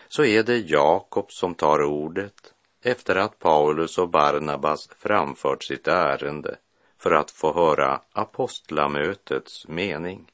Så 0.07 0.25
är 0.25 0.43
det 0.43 0.57
Jakob 0.57 1.31
som 1.31 1.55
tar 1.55 1.83
ordet 1.83 2.53
efter 2.81 3.15
att 3.15 3.39
Paulus 3.39 3.97
och 3.97 4.09
Barnabas 4.09 4.89
framfört 4.97 5.63
sitt 5.63 5.87
ärende 5.87 6.57
för 6.97 7.11
att 7.11 7.31
få 7.31 7.53
höra 7.53 8.01
apostlamötets 8.11 9.67
mening. 9.67 10.31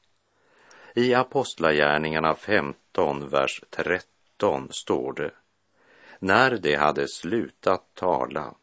I 0.94 1.14
Apostlagärningarna 1.14 2.34
15, 2.34 3.28
vers 3.28 3.62
13 3.70 4.68
står 4.70 5.12
det 5.12 5.30
när 6.22 6.56
de 6.56 6.74
hade 6.74 7.08
slutat 7.08 7.94
tala 7.94 8.54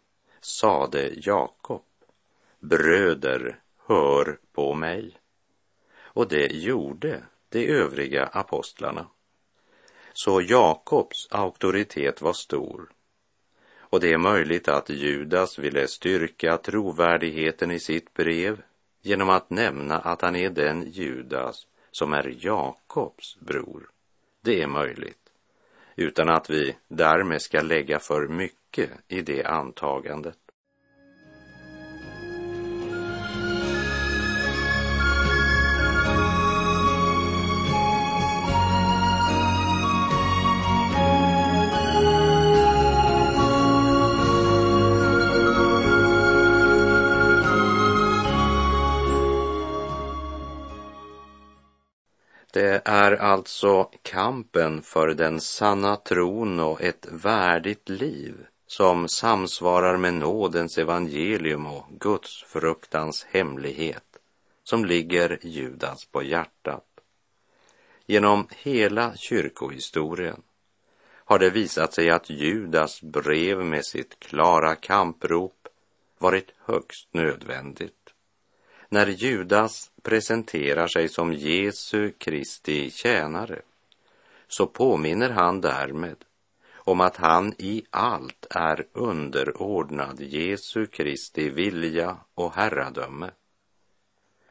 sade 0.42 1.12
Jakob, 1.16 1.84
bröder, 2.60 3.60
hör 3.88 4.38
på 4.54 4.74
mig. 4.74 5.18
Och 6.00 6.28
det 6.28 6.54
gjorde 6.54 7.24
de 7.50 7.68
övriga 7.68 8.26
apostlarna. 8.26 9.08
Så 10.14 10.42
Jakobs 10.42 11.28
auktoritet 11.32 12.22
var 12.22 12.34
stor. 12.34 12.90
Och 13.80 14.00
det 14.00 14.14
är 14.14 14.18
möjligt 14.18 14.68
att 14.68 14.90
Judas 14.90 15.60
ville 15.60 15.88
styrka 15.88 16.58
trovärdigheten 16.58 17.72
i 17.72 17.80
sitt 17.80 18.14
brev 18.14 18.62
genom 19.02 19.30
att 19.30 19.50
nämna 19.50 20.00
att 20.00 20.22
han 20.22 20.36
är 20.36 20.50
den 20.50 20.92
Judas 20.92 21.68
som 21.92 22.14
är 22.14 22.36
Jakobs 22.40 23.38
bror. 23.40 23.90
Det 24.42 24.62
är 24.62 24.68
möjligt 24.68 25.28
utan 25.98 26.30
att 26.30 26.50
vi 26.50 26.76
därmed 26.88 27.42
ska 27.42 27.62
lägga 27.62 28.00
för 28.00 28.28
mycket 28.28 28.90
i 29.08 29.22
det 29.22 29.44
antagandet. 29.44 30.38
Det 52.58 52.82
är 52.86 53.12
alltså 53.12 53.90
kampen 54.02 54.82
för 54.82 55.08
den 55.08 55.42
sanna 55.42 55.96
tron 55.96 56.60
och 56.60 56.82
ett 56.82 57.08
värdigt 57.12 57.90
liv 57.90 58.46
som 58.68 59.08
samsvarar 59.08 59.98
med 59.98 60.14
nådens 60.14 60.78
evangelium 60.78 61.66
och 61.66 61.86
Guds 62.00 62.44
fruktans 62.44 63.26
hemlighet 63.30 64.04
som 64.64 64.86
ligger 64.86 65.40
Judas 65.42 66.06
på 66.06 66.24
hjärtat. 66.24 66.86
Genom 68.06 68.48
hela 68.58 69.16
kyrkohistorien 69.16 70.42
har 71.26 71.40
det 71.40 71.50
visat 71.50 71.94
sig 71.94 72.10
att 72.10 72.30
Judas 72.30 73.02
brev 73.02 73.58
med 73.58 73.86
sitt 73.86 74.20
klara 74.20 74.76
kamprop 74.76 75.68
varit 76.18 76.54
högst 76.66 77.14
nödvändigt 77.14 78.14
när 78.90 79.08
Judas 79.08 79.92
presenterar 80.02 80.88
sig 80.88 81.10
som 81.10 81.34
Jesu 81.34 82.12
Kristi 82.12 82.92
tjänare 82.92 83.62
så 84.48 84.68
påminner 84.68 85.30
han 85.30 85.62
därmed 85.62 86.24
om 86.74 87.02
att 87.02 87.18
han 87.18 87.54
i 87.58 87.84
allt 87.90 88.46
är 88.50 88.88
underordnad 88.94 90.22
Jesu 90.22 90.86
Kristi 90.86 91.50
vilja 91.50 92.18
och 92.34 92.54
herradöme. 92.54 93.32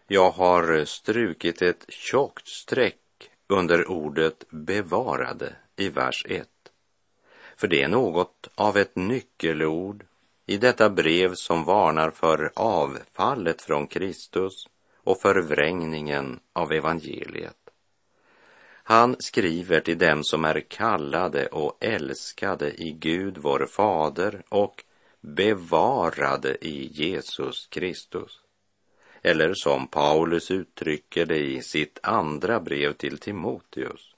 Jag 0.07 0.31
har 0.31 0.85
strukit 0.85 1.63
ett 1.63 1.85
tjockt 1.89 2.49
streck 2.49 3.31
under 3.47 3.91
ordet 3.91 4.45
bevarade 4.51 5.57
i 5.77 5.89
vers 5.89 6.27
1. 6.29 6.49
För 7.57 7.69
det 7.69 7.83
är 7.83 7.89
något 7.89 8.49
av 8.55 8.77
ett 8.77 8.97
nyckelord 8.97 10.05
i 10.47 10.57
detta 10.57 10.91
brev 10.91 11.35
som 11.35 11.65
varnar 11.65 12.11
för 12.11 12.53
avfallet 12.55 13.63
från 13.63 13.87
Kristus 13.87 14.69
och 14.97 15.21
förvrängningen 15.21 16.41
av 16.53 16.73
evangeliet. 16.73 17.57
Han 18.89 19.17
skriver 19.19 19.81
till 19.81 19.99
dem 19.99 20.25
som 20.25 20.45
är 20.45 20.61
kallade 20.61 21.47
och 21.47 21.77
älskade 21.81 22.83
i 22.83 22.93
Gud 22.93 23.39
vår 23.39 23.67
fader 23.67 24.43
och 24.49 24.85
bevarade 25.21 26.67
i 26.67 26.87
Jesus 26.93 27.67
Kristus. 27.67 28.41
Eller 29.23 29.55
som 29.55 29.89
Paulus 29.89 30.51
uttrycker 30.51 31.27
det 31.27 31.39
i 31.39 31.63
sitt 31.63 31.99
andra 32.03 32.61
brev 32.61 32.93
till 32.93 33.19
Timoteus. 33.19 34.15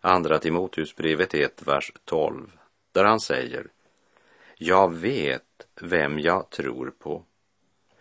Andra 0.00 0.38
Timoteusbrevet 0.38 1.34
1, 1.34 1.62
vers 1.66 1.92
12, 2.04 2.52
där 2.92 3.04
han 3.04 3.20
säger 3.20 3.66
jag 4.58 4.94
vet 4.94 5.66
vem 5.80 6.18
jag 6.18 6.50
tror 6.50 6.90
på 6.98 7.24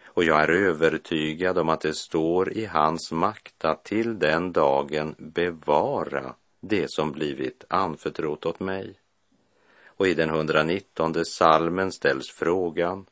och 0.05 0.23
jag 0.23 0.43
är 0.43 0.49
övertygad 0.49 1.57
om 1.57 1.69
att 1.69 1.81
det 1.81 1.93
står 1.93 2.53
i 2.53 2.65
hans 2.65 3.11
makt 3.11 3.65
att 3.65 3.83
till 3.83 4.19
den 4.19 4.51
dagen 4.51 5.15
bevara 5.17 6.35
det 6.59 6.91
som 6.91 7.11
blivit 7.11 7.63
anförtrott 7.69 8.45
åt 8.45 8.59
mig. 8.59 8.99
Och 9.85 10.07
i 10.07 10.13
den 10.13 10.29
119 10.29 11.25
salmen 11.25 11.91
ställs 11.91 12.31
frågan 12.31 13.05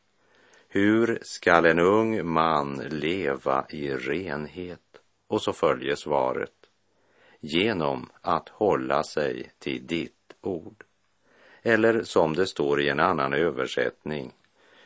hur 0.75 1.19
skall 1.21 1.65
en 1.65 1.79
ung 1.79 2.27
man 2.27 2.77
leva 2.89 3.65
i 3.69 3.89
renhet? 3.93 4.79
Och 5.27 5.41
så 5.41 5.53
följer 5.53 5.95
svaret. 5.95 6.53
Genom 7.39 8.09
att 8.21 8.49
hålla 8.49 9.03
sig 9.03 9.51
till 9.59 9.87
ditt 9.87 10.33
ord. 10.41 10.83
Eller 11.67 12.03
som 12.03 12.35
det 12.35 12.47
står 12.47 12.81
i 12.81 12.89
en 12.89 12.99
annan 12.99 13.33
översättning. 13.33 14.31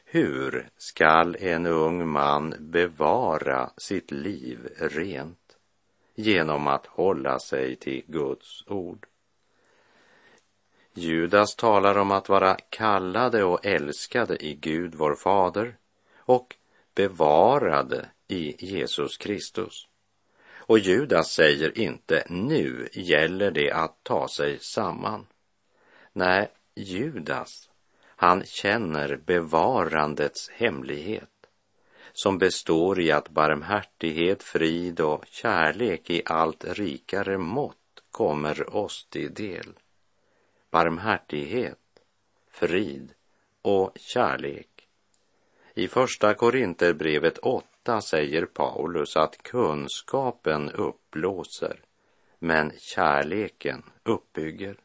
Hur 0.06 0.70
skall 0.78 1.36
en 1.40 1.66
ung 1.66 2.08
man 2.10 2.56
bevara 2.60 3.70
sitt 3.78 4.12
liv 4.12 4.70
rent? 4.78 5.58
Genom 6.16 6.68
att 6.68 6.86
hålla 6.86 7.40
sig 7.40 7.76
till 7.76 8.04
Guds 8.08 8.64
ord. 8.68 9.06
Judas 10.94 11.56
talar 11.56 11.98
om 11.98 12.12
att 12.12 12.30
vara 12.30 12.58
kallade 12.70 13.44
och 13.44 13.66
älskade 13.66 14.46
i 14.46 14.56
Gud 14.56 14.96
vår 14.96 15.16
fader 15.16 15.78
och 16.18 16.56
bevarade 16.96 18.10
i 18.28 18.66
Jesus 18.66 19.18
Kristus. 19.18 19.88
Och 20.56 20.80
Judas 20.80 21.32
säger 21.32 21.80
inte 21.80 22.24
nu 22.30 22.90
gäller 22.94 23.52
det 23.52 23.72
att 23.72 24.04
ta 24.04 24.28
sig 24.28 24.60
samman. 24.60 25.28
Nej, 26.14 26.52
Judas, 26.82 27.70
han 28.06 28.46
känner 28.46 29.16
bevarandets 29.26 30.50
hemlighet 30.50 31.30
som 32.14 32.38
består 32.38 33.00
i 33.00 33.12
att 33.12 33.30
barmhärtighet, 33.30 34.44
frid 34.44 35.00
och 35.00 35.26
kärlek 35.26 36.10
i 36.10 36.22
allt 36.26 36.66
rikare 36.66 37.38
mått 37.38 38.04
kommer 38.12 38.76
oss 38.76 39.08
till 39.10 39.34
del. 39.34 39.74
Barmhärtighet, 40.72 41.80
frid 42.52 43.14
och 43.62 43.92
kärlek 43.96 44.80
i 45.80 45.88
första 45.88 46.34
Korinterbrevet 46.34 47.38
8 47.38 48.02
säger 48.02 48.46
Paulus 48.46 49.18
att 49.18 49.38
kunskapen 49.44 50.70
uppblåser, 50.70 51.82
men 52.40 52.72
kärleken 52.78 53.84
uppbygger. 54.04 54.78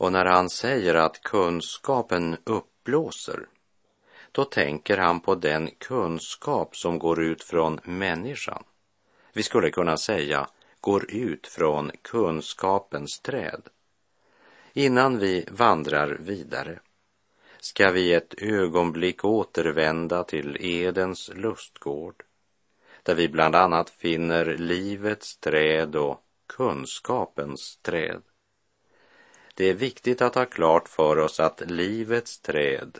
Och 0.00 0.12
när 0.12 0.24
han 0.24 0.50
säger 0.50 0.94
att 0.94 1.22
kunskapen 1.22 2.36
uppblåser, 2.44 3.46
då 4.32 4.44
tänker 4.44 4.98
han 4.98 5.20
på 5.20 5.34
den 5.34 5.70
kunskap 5.70 6.76
som 6.76 6.98
går 6.98 7.22
ut 7.22 7.42
från 7.42 7.80
människan. 7.84 8.64
Vi 9.32 9.42
skulle 9.42 9.70
kunna 9.70 9.96
säga 9.96 10.46
går 10.80 11.10
ut 11.10 11.46
från 11.46 11.90
kunskapens 12.02 13.20
träd. 13.20 13.62
Innan 14.72 15.18
vi 15.18 15.46
vandrar 15.50 16.16
vidare 16.20 16.80
ska 17.58 17.90
vi 17.90 18.14
ett 18.14 18.34
ögonblick 18.42 19.24
återvända 19.24 20.24
till 20.24 20.56
Edens 20.60 21.30
lustgård, 21.34 22.22
där 23.02 23.14
vi 23.14 23.28
bland 23.28 23.56
annat 23.56 23.90
finner 23.90 24.44
livets 24.44 25.36
träd 25.36 25.96
och 25.96 26.24
kunskapens 26.46 27.78
träd. 27.82 28.22
Det 29.54 29.64
är 29.64 29.74
viktigt 29.74 30.22
att 30.22 30.34
ha 30.34 30.44
klart 30.44 30.88
för 30.88 31.18
oss 31.18 31.40
att 31.40 31.70
livets 31.70 32.40
träd 32.40 32.98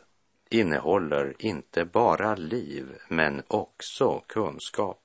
innehåller 0.50 1.34
inte 1.38 1.84
bara 1.84 2.34
liv, 2.34 2.98
men 3.08 3.42
också 3.46 4.22
kunskap. 4.26 5.02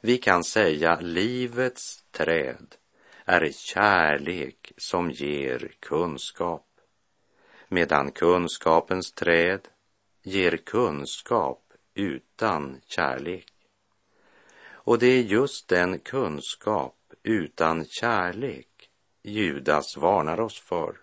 Vi 0.00 0.18
kan 0.18 0.44
säga 0.44 1.00
livets 1.00 2.04
träd 2.10 2.74
är 3.24 3.50
kärlek 3.52 4.72
som 4.76 5.10
ger 5.10 5.72
kunskap 5.80 6.66
medan 7.68 8.12
kunskapens 8.12 9.12
träd 9.12 9.68
ger 10.22 10.56
kunskap 10.56 11.72
utan 11.94 12.80
kärlek. 12.86 13.52
Och 14.68 14.98
det 14.98 15.06
är 15.06 15.22
just 15.22 15.68
den 15.68 15.98
kunskap 15.98 16.96
utan 17.22 17.84
kärlek 17.84 18.75
Judas 19.28 19.96
varnar 19.96 20.40
oss 20.40 20.60
för. 20.60 20.96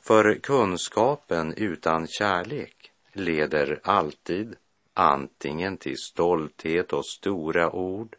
För 0.00 0.34
kunskapen 0.34 1.54
utan 1.56 2.06
kärlek 2.06 2.92
leder 3.12 3.80
alltid 3.82 4.56
antingen 4.94 5.76
till 5.76 5.98
stolthet 5.98 6.92
och 6.92 7.06
stora 7.06 7.70
ord 7.70 8.16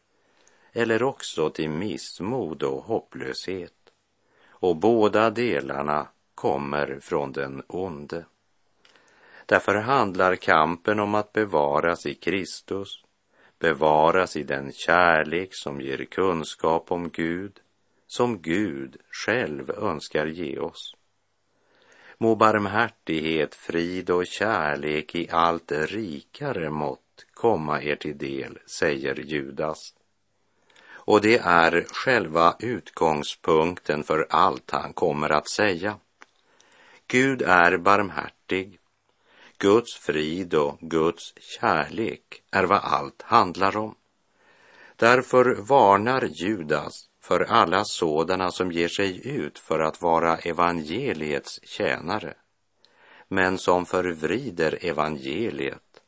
eller 0.74 1.04
också 1.04 1.50
till 1.50 1.70
missmod 1.70 2.64
och 2.64 2.84
hopplöshet. 2.84 3.74
Och 4.50 4.76
båda 4.76 5.30
delarna 5.30 6.08
kommer 6.36 7.00
från 7.02 7.32
den 7.32 7.64
onde. 7.68 8.26
Därför 9.46 9.76
handlar 9.76 10.36
kampen 10.36 11.00
om 11.00 11.16
att 11.16 11.34
bevaras 11.34 12.06
i 12.06 12.16
Kristus, 12.16 13.04
bevaras 13.60 14.36
i 14.36 14.44
den 14.44 14.72
kärlek 14.72 15.50
som 15.52 15.82
ger 15.82 16.06
kunskap 16.06 16.92
om 16.92 17.10
Gud, 17.10 17.60
som 18.10 18.42
Gud 18.42 18.98
själv 19.12 19.72
önskar 19.72 20.26
ge 20.26 20.60
oss. 20.60 20.96
Må 22.18 22.36
barmhärtighet, 22.36 23.56
frid 23.56 24.10
och 24.10 24.28
kärlek 24.28 25.16
i 25.16 25.30
allt 25.32 25.72
rikare 25.72 26.70
mått 26.70 27.26
komma 27.34 27.82
er 27.82 27.96
till 27.96 28.18
del, 28.18 28.60
säger 28.66 29.16
Judas. 29.16 29.94
Och 30.90 31.22
det 31.22 31.38
är 31.38 31.86
själva 31.90 32.56
utgångspunkten 32.60 34.04
för 34.04 34.28
allt 34.30 34.72
han 34.72 34.94
kommer 34.94 35.30
att 35.30 35.50
säga. 35.50 35.98
Gud 37.08 37.42
är 37.42 37.78
barmhärtig. 37.78 38.80
Guds 39.58 39.96
frid 39.96 40.54
och 40.54 40.78
Guds 40.80 41.34
kärlek 41.38 42.44
är 42.52 42.64
vad 42.64 42.80
allt 42.84 43.22
handlar 43.22 43.78
om. 43.78 43.96
Därför 44.96 45.56
varnar 45.56 46.24
Judas 46.24 47.09
för 47.30 47.40
alla 47.40 47.86
sådana 47.86 48.52
som 48.52 48.72
ger 48.72 48.88
sig 48.88 49.28
ut 49.28 49.60
för 49.60 49.80
att 49.80 50.02
vara 50.02 50.38
evangeliets 50.38 51.60
tjänare, 51.64 52.34
men 53.28 53.58
som 53.58 53.86
förvrider 53.86 54.78
evangeliet 54.82 56.02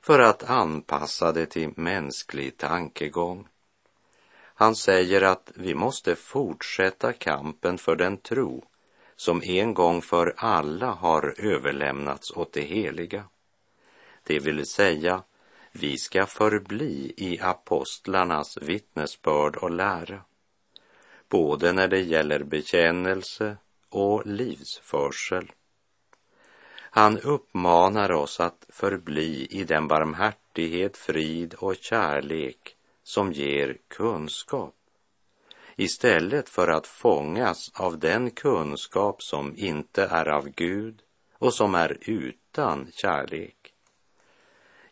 för 0.00 0.18
att 0.18 0.50
anpassa 0.50 1.32
det 1.32 1.46
till 1.46 1.72
mänsklig 1.76 2.56
tankegång. 2.56 3.48
Han 4.54 4.76
säger 4.76 5.22
att 5.22 5.52
vi 5.54 5.74
måste 5.74 6.16
fortsätta 6.16 7.12
kampen 7.12 7.78
för 7.78 7.96
den 7.96 8.16
tro 8.16 8.64
som 9.16 9.42
en 9.42 9.74
gång 9.74 10.02
för 10.02 10.34
alla 10.36 10.90
har 10.90 11.34
överlämnats 11.38 12.30
åt 12.30 12.52
det 12.52 12.60
heliga. 12.60 13.24
Det 14.22 14.38
vill 14.38 14.66
säga, 14.66 15.22
vi 15.72 15.98
ska 15.98 16.26
förbli 16.26 17.12
i 17.16 17.40
apostlarnas 17.40 18.58
vittnesbörd 18.62 19.56
och 19.56 19.70
lära, 19.70 20.20
både 21.32 21.72
när 21.72 21.88
det 21.88 22.00
gäller 22.00 22.44
bekännelse 22.44 23.56
och 23.88 24.26
livsförsel. 24.26 25.52
Han 26.78 27.18
uppmanar 27.18 28.12
oss 28.12 28.40
att 28.40 28.66
förbli 28.68 29.46
i 29.50 29.64
den 29.64 29.88
barmhärtighet, 29.88 30.96
frid 30.96 31.54
och 31.54 31.76
kärlek 31.76 32.76
som 33.02 33.32
ger 33.32 33.76
kunskap 33.88 34.74
istället 35.76 36.48
för 36.48 36.68
att 36.68 36.86
fångas 36.86 37.70
av 37.74 37.98
den 37.98 38.30
kunskap 38.30 39.22
som 39.22 39.54
inte 39.56 40.04
är 40.04 40.28
av 40.28 40.48
Gud 40.48 41.02
och 41.38 41.54
som 41.54 41.74
är 41.74 41.98
utan 42.00 42.88
kärlek. 42.92 43.56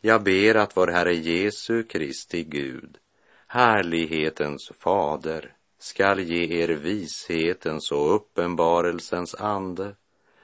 Jag 0.01 0.23
ber 0.23 0.55
att 0.55 0.77
vår 0.77 0.87
Herre 0.87 1.15
Jesu 1.15 1.83
Kristi 1.83 2.45
Gud, 2.45 2.99
härlighetens 3.47 4.73
fader, 4.79 5.55
skall 5.81 6.21
ge 6.21 6.63
er 6.63 6.69
vishetens 6.69 7.93
och 7.93 8.15
uppenbarelsens 8.15 9.35
ande 9.35 9.95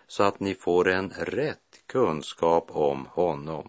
så 0.06 0.22
att 0.22 0.40
ni 0.40 0.54
får 0.54 0.88
en 0.88 1.10
rätt 1.10 1.82
kunskap 1.86 2.70
om 2.70 3.06
honom, 3.06 3.68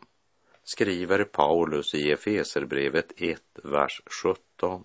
skriver 0.64 1.24
Paulus 1.24 1.96
i 1.96 2.12
Efeserbrevet 2.12 3.12
1, 3.18 3.42
vers 3.64 4.02
17. 4.24 4.84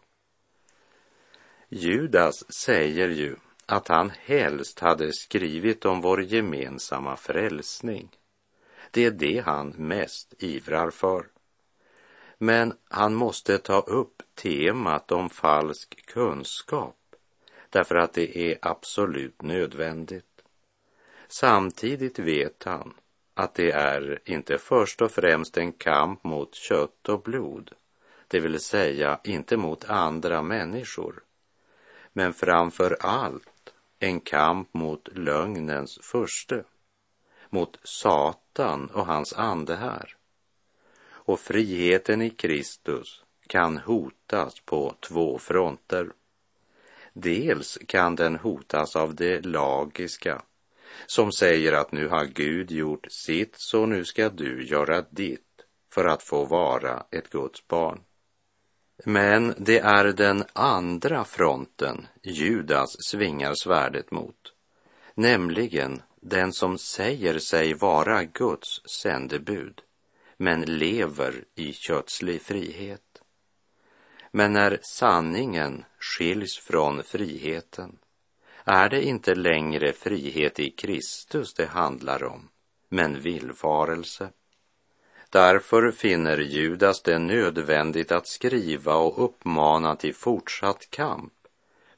Judas 1.69 2.53
säger 2.63 3.09
ju 3.09 3.37
att 3.67 3.89
han 3.89 4.11
helst 4.11 4.81
hade 4.81 5.13
skrivit 5.13 5.85
om 5.85 6.01
vår 6.01 6.23
gemensamma 6.23 7.17
frälsning. 7.17 8.09
Det 8.91 9.05
är 9.05 9.11
det 9.11 9.43
han 9.47 9.69
mest 9.69 10.35
ivrar 10.39 10.91
för. 10.91 11.27
Men 12.43 12.75
han 12.89 13.15
måste 13.15 13.59
ta 13.59 13.81
upp 13.81 14.23
temat 14.35 15.13
om 15.13 15.31
falsk 15.31 16.07
kunskap 16.07 16.97
därför 17.71 17.95
att 17.95 18.13
det 18.13 18.39
är 18.39 18.59
absolut 18.63 19.43
nödvändigt. 19.43 20.43
Samtidigt 21.29 22.19
vet 22.19 22.65
han 22.65 22.95
att 23.35 23.55
det 23.55 23.71
är 23.71 24.19
inte 24.25 24.59
först 24.59 25.03
och 25.03 25.11
främst 25.11 25.57
en 25.57 25.73
kamp 25.73 26.25
mot 26.25 26.55
kött 26.55 27.09
och 27.09 27.23
blod, 27.23 27.71
det 28.29 28.41
vill 28.41 28.61
säga 28.61 29.21
inte 29.25 29.57
mot 29.57 29.85
andra 29.85 30.43
människor, 30.43 31.23
men 32.13 32.33
framför 32.33 32.97
allt 33.01 33.75
en 33.99 34.21
kamp 34.21 34.75
mot 34.75 35.09
lögnens 35.13 35.99
furste, 36.03 36.65
mot 37.51 37.79
Satan 37.83 38.87
och 38.87 39.07
hans 39.07 39.33
ande 39.33 39.77
här. 39.77 40.17
Och 41.25 41.41
friheten 41.41 42.23
i 42.23 42.31
Kristus 42.31 43.23
kan 43.47 43.79
hotas 43.79 44.61
på 44.61 44.95
två 45.09 45.39
fronter. 45.39 46.13
Dels 47.13 47.79
kan 47.87 48.17
den 48.17 48.37
hotas 48.37 48.97
av 48.97 49.15
det 49.15 49.47
lagiska 49.47 50.43
som 51.07 51.33
säger 51.33 51.73
att 51.73 51.93
nu 51.93 52.09
har 52.09 52.25
Gud 52.25 52.71
gjort 52.71 53.07
sitt 53.11 53.55
så 53.57 53.87
nu 53.87 54.05
ska 54.05 54.29
du 54.29 54.67
göra 54.67 55.03
ditt 55.11 55.41
för 55.95 56.05
att 56.05 56.23
få 56.23 56.45
vara 56.45 57.07
ett 57.11 57.31
Guds 57.31 57.69
barn. 57.69 58.01
Men 59.05 59.55
det 59.59 59.79
är 59.79 60.05
den 60.05 60.45
andra 60.53 61.25
fronten 61.25 62.07
Judas 62.23 62.97
svingar 62.99 63.55
svärdet 63.55 64.11
mot, 64.11 64.53
nämligen 65.15 66.03
den 66.21 66.53
som 66.53 66.79
säger 66.79 67.39
sig 67.39 67.75
vara 67.75 68.25
Guds 68.25 68.89
sändebud, 69.03 69.81
men 70.43 70.61
lever 70.61 71.45
i 71.55 71.73
kötslig 71.73 72.43
frihet. 72.43 73.23
Men 74.31 74.53
när 74.53 74.79
sanningen 74.83 75.85
skiljs 75.99 76.59
från 76.59 77.03
friheten 77.03 77.99
är 78.65 78.89
det 78.89 79.03
inte 79.03 79.35
längre 79.35 79.93
frihet 79.93 80.61
i 80.61 80.71
Kristus 80.71 81.55
det 81.55 81.67
handlar 81.67 82.25
om, 82.25 82.49
men 82.89 83.21
villfarelse. 83.21 84.31
Därför 85.31 85.91
finner 85.91 86.39
Judas 86.39 87.03
det 87.03 87.19
nödvändigt 87.19 88.13
att 88.13 88.29
skriva 88.29 88.95
och 88.95 89.25
uppmana 89.25 89.97
till 89.97 90.15
fortsatt 90.15 90.91
kamp 90.91 91.33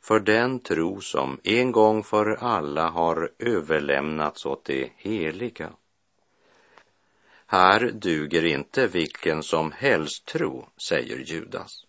för 0.01 0.21
den 0.21 0.61
tro 0.61 1.01
som 1.01 1.41
en 1.45 1.73
gång 1.73 2.03
för 2.03 2.37
alla 2.41 2.89
har 2.89 3.31
överlämnats 3.39 4.47
åt 4.47 4.65
det 4.65 4.91
heliga. 4.97 5.73
Här 7.55 7.81
duger 7.81 8.45
inte 8.45 8.87
vilken 8.87 9.43
som 9.43 9.73
helst 9.73 10.27
tro, 10.27 10.69
säger 10.89 11.19
Judas, 11.19 11.87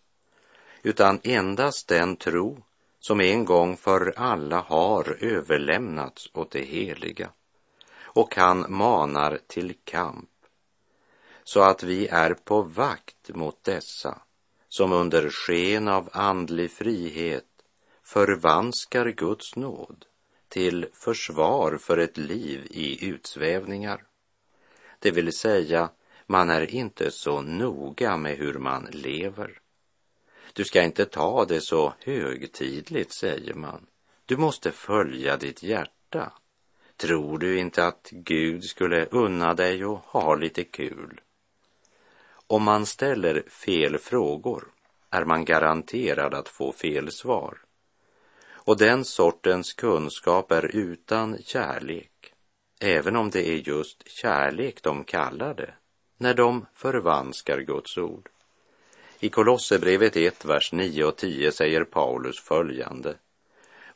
utan 0.83 1.19
endast 1.23 1.87
den 1.87 2.15
tro 2.15 2.63
som 2.99 3.21
en 3.21 3.45
gång 3.45 3.77
för 3.77 4.13
alla 4.17 4.59
har 4.59 5.17
överlämnats 5.23 6.29
åt 6.33 6.51
det 6.51 6.61
heliga. 6.61 7.29
Och 7.97 8.35
han 8.35 8.65
manar 8.69 9.39
till 9.47 9.73
kamp. 9.83 10.29
Så 11.43 11.61
att 11.61 11.83
vi 11.83 12.07
är 12.07 12.33
på 12.33 12.61
vakt 12.61 13.29
mot 13.29 13.63
dessa 13.63 14.21
som 14.69 14.91
under 14.91 15.29
sken 15.29 15.87
av 15.87 16.09
andlig 16.13 16.71
frihet 16.71 17.49
förvanskar 18.03 19.05
Guds 19.05 19.55
nåd 19.55 20.05
till 20.49 20.87
försvar 20.93 21.77
för 21.77 21.97
ett 21.97 22.17
liv 22.17 22.67
i 22.69 23.07
utsvävningar. 23.07 24.03
Det 25.05 25.11
vill 25.11 25.33
säga, 25.33 25.89
man 26.27 26.49
är 26.49 26.75
inte 26.75 27.11
så 27.11 27.41
noga 27.41 28.17
med 28.17 28.37
hur 28.37 28.53
man 28.53 28.87
lever. 28.91 29.59
Du 30.53 30.63
ska 30.63 30.83
inte 30.83 31.05
ta 31.05 31.45
det 31.45 31.61
så 31.61 31.93
högtidligt, 31.99 33.13
säger 33.13 33.53
man. 33.53 33.85
Du 34.25 34.37
måste 34.37 34.71
följa 34.71 35.37
ditt 35.37 35.63
hjärta. 35.63 36.31
Tror 36.97 37.37
du 37.37 37.57
inte 37.59 37.85
att 37.85 38.09
Gud 38.11 38.63
skulle 38.63 39.05
unna 39.05 39.53
dig 39.53 39.85
och 39.85 39.97
ha 39.97 40.35
lite 40.35 40.63
kul? 40.63 41.21
Om 42.47 42.63
man 42.63 42.85
ställer 42.85 43.43
fel 43.49 43.97
frågor 43.97 44.67
är 45.09 45.25
man 45.25 45.45
garanterad 45.45 46.33
att 46.33 46.49
få 46.49 46.71
fel 46.71 47.11
svar. 47.11 47.57
Och 48.47 48.77
den 48.77 49.05
sortens 49.05 49.73
kunskap 49.73 50.51
är 50.51 50.75
utan 50.75 51.37
kärlek, 51.43 52.34
även 52.79 53.15
om 53.15 53.29
det 53.29 53.47
är 53.47 53.69
just 53.69 54.09
kärlek 54.09 54.83
de 54.83 55.03
kallar 55.03 55.53
det, 55.53 55.73
när 56.17 56.33
de 56.33 56.65
förvanskar 56.73 57.59
Guds 57.59 57.97
ord. 57.97 58.29
I 59.19 59.29
Kolosserbrevet 59.29 60.15
1, 60.15 60.45
vers 60.45 60.71
9 60.71 61.03
och 61.03 61.15
10 61.15 61.51
säger 61.51 61.83
Paulus 61.83 62.39
följande. 62.39 63.15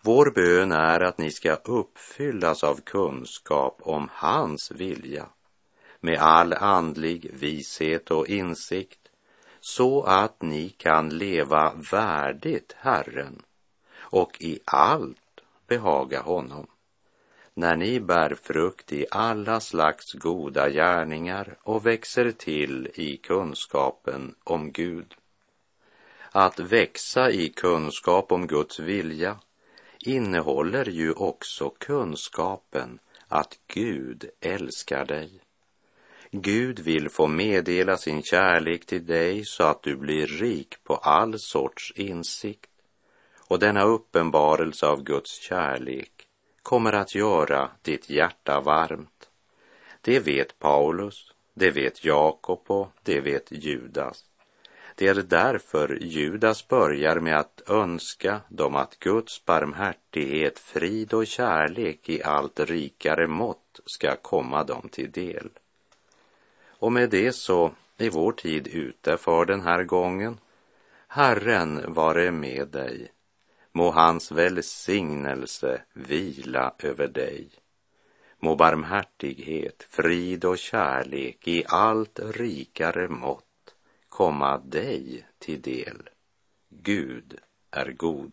Vår 0.01 0.31
bön 0.31 0.71
är 0.71 0.99
att 0.99 1.17
ni 1.17 1.31
ska 1.31 1.55
uppfyllas 1.55 2.63
av 2.63 2.81
kunskap 2.81 3.79
om 3.81 4.09
hans 4.11 4.71
vilja 4.71 5.25
med 5.99 6.19
all 6.19 6.53
andlig 6.53 7.31
vishet 7.33 8.11
och 8.11 8.27
insikt 8.27 8.99
så 9.59 10.03
att 10.03 10.41
ni 10.41 10.69
kan 10.69 11.09
leva 11.09 11.73
värdigt 11.91 12.75
Herren 12.77 13.41
och 13.99 14.41
i 14.41 14.59
allt 14.65 15.41
behaga 15.67 16.21
honom 16.21 16.67
när 17.59 17.75
ni 17.75 17.99
bär 17.99 18.35
frukt 18.43 18.93
i 18.93 19.05
alla 19.11 19.59
slags 19.59 20.13
goda 20.13 20.69
gärningar 20.69 21.57
och 21.63 21.85
växer 21.85 22.31
till 22.31 22.89
i 22.93 23.17
kunskapen 23.17 24.35
om 24.43 24.71
Gud. 24.71 25.15
Att 26.31 26.59
växa 26.59 27.31
i 27.31 27.49
kunskap 27.49 28.31
om 28.31 28.47
Guds 28.47 28.79
vilja 28.79 29.39
innehåller 29.99 30.85
ju 30.85 31.11
också 31.13 31.69
kunskapen 31.69 32.99
att 33.27 33.59
Gud 33.67 34.29
älskar 34.41 35.05
dig. 35.05 35.41
Gud 36.31 36.79
vill 36.79 37.09
få 37.09 37.27
meddela 37.27 37.97
sin 37.97 38.23
kärlek 38.23 38.85
till 38.85 39.05
dig 39.05 39.45
så 39.45 39.63
att 39.63 39.83
du 39.83 39.95
blir 39.95 40.27
rik 40.27 40.83
på 40.83 40.95
all 40.95 41.39
sorts 41.39 41.93
insikt. 41.95 42.69
Och 43.47 43.59
denna 43.59 43.83
uppenbarelse 43.83 44.87
av 44.87 45.03
Guds 45.03 45.41
kärlek 45.41 46.18
kommer 46.69 46.93
att 46.93 47.15
göra 47.15 47.69
ditt 47.81 48.09
hjärta 48.09 48.61
varmt. 48.61 49.29
Det 50.01 50.19
vet 50.19 50.59
Paulus, 50.59 51.33
det 51.53 51.71
vet 51.71 52.05
Jakob 52.05 52.63
och 52.67 52.87
det 53.03 53.21
vet 53.21 53.51
Judas. 53.51 54.25
Det 54.95 55.07
är 55.07 55.15
därför 55.15 55.97
Judas 56.01 56.67
börjar 56.67 57.19
med 57.19 57.39
att 57.39 57.61
önska 57.69 58.41
dem 58.49 58.75
att 58.75 58.99
Guds 58.99 59.45
barmhärtighet, 59.45 60.59
frid 60.59 61.13
och 61.13 61.27
kärlek 61.27 62.09
i 62.09 62.23
allt 62.23 62.59
rikare 62.59 63.27
mått 63.27 63.79
ska 63.85 64.15
komma 64.15 64.63
dem 64.63 64.89
till 64.91 65.11
del. 65.11 65.49
Och 66.67 66.91
med 66.91 67.09
det 67.09 67.33
så 67.33 67.71
är 67.97 68.09
vår 68.09 68.31
tid 68.31 68.67
ute 68.67 69.17
för 69.17 69.45
den 69.45 69.61
här 69.61 69.83
gången. 69.83 70.37
Herren 71.07 71.93
vare 71.93 72.31
med 72.31 72.67
dig. 72.67 73.11
Må 73.71 73.91
hans 73.91 74.31
välsignelse 74.31 75.81
vila 75.93 76.73
över 76.79 77.07
dig. 77.07 77.49
Må 78.39 78.55
barmhärtighet, 78.55 79.87
frid 79.89 80.45
och 80.45 80.57
kärlek 80.57 81.47
i 81.47 81.63
allt 81.67 82.19
rikare 82.23 83.07
mått 83.07 83.45
komma 84.09 84.57
dig 84.57 85.27
till 85.39 85.61
del. 85.61 86.09
Gud 86.69 87.37
är 87.71 87.91
god. 87.91 88.31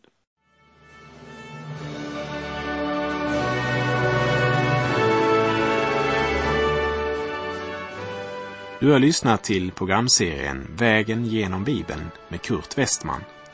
Du 8.81 8.90
har 8.90 8.99
lyssnat 8.99 9.44
till 9.44 9.72
programserien 9.72 10.66
Vägen 10.77 11.25
genom 11.25 11.64
Bibeln 11.64 12.11
med 12.29 12.42
Kurt 12.42 12.79
Westman 12.79 13.25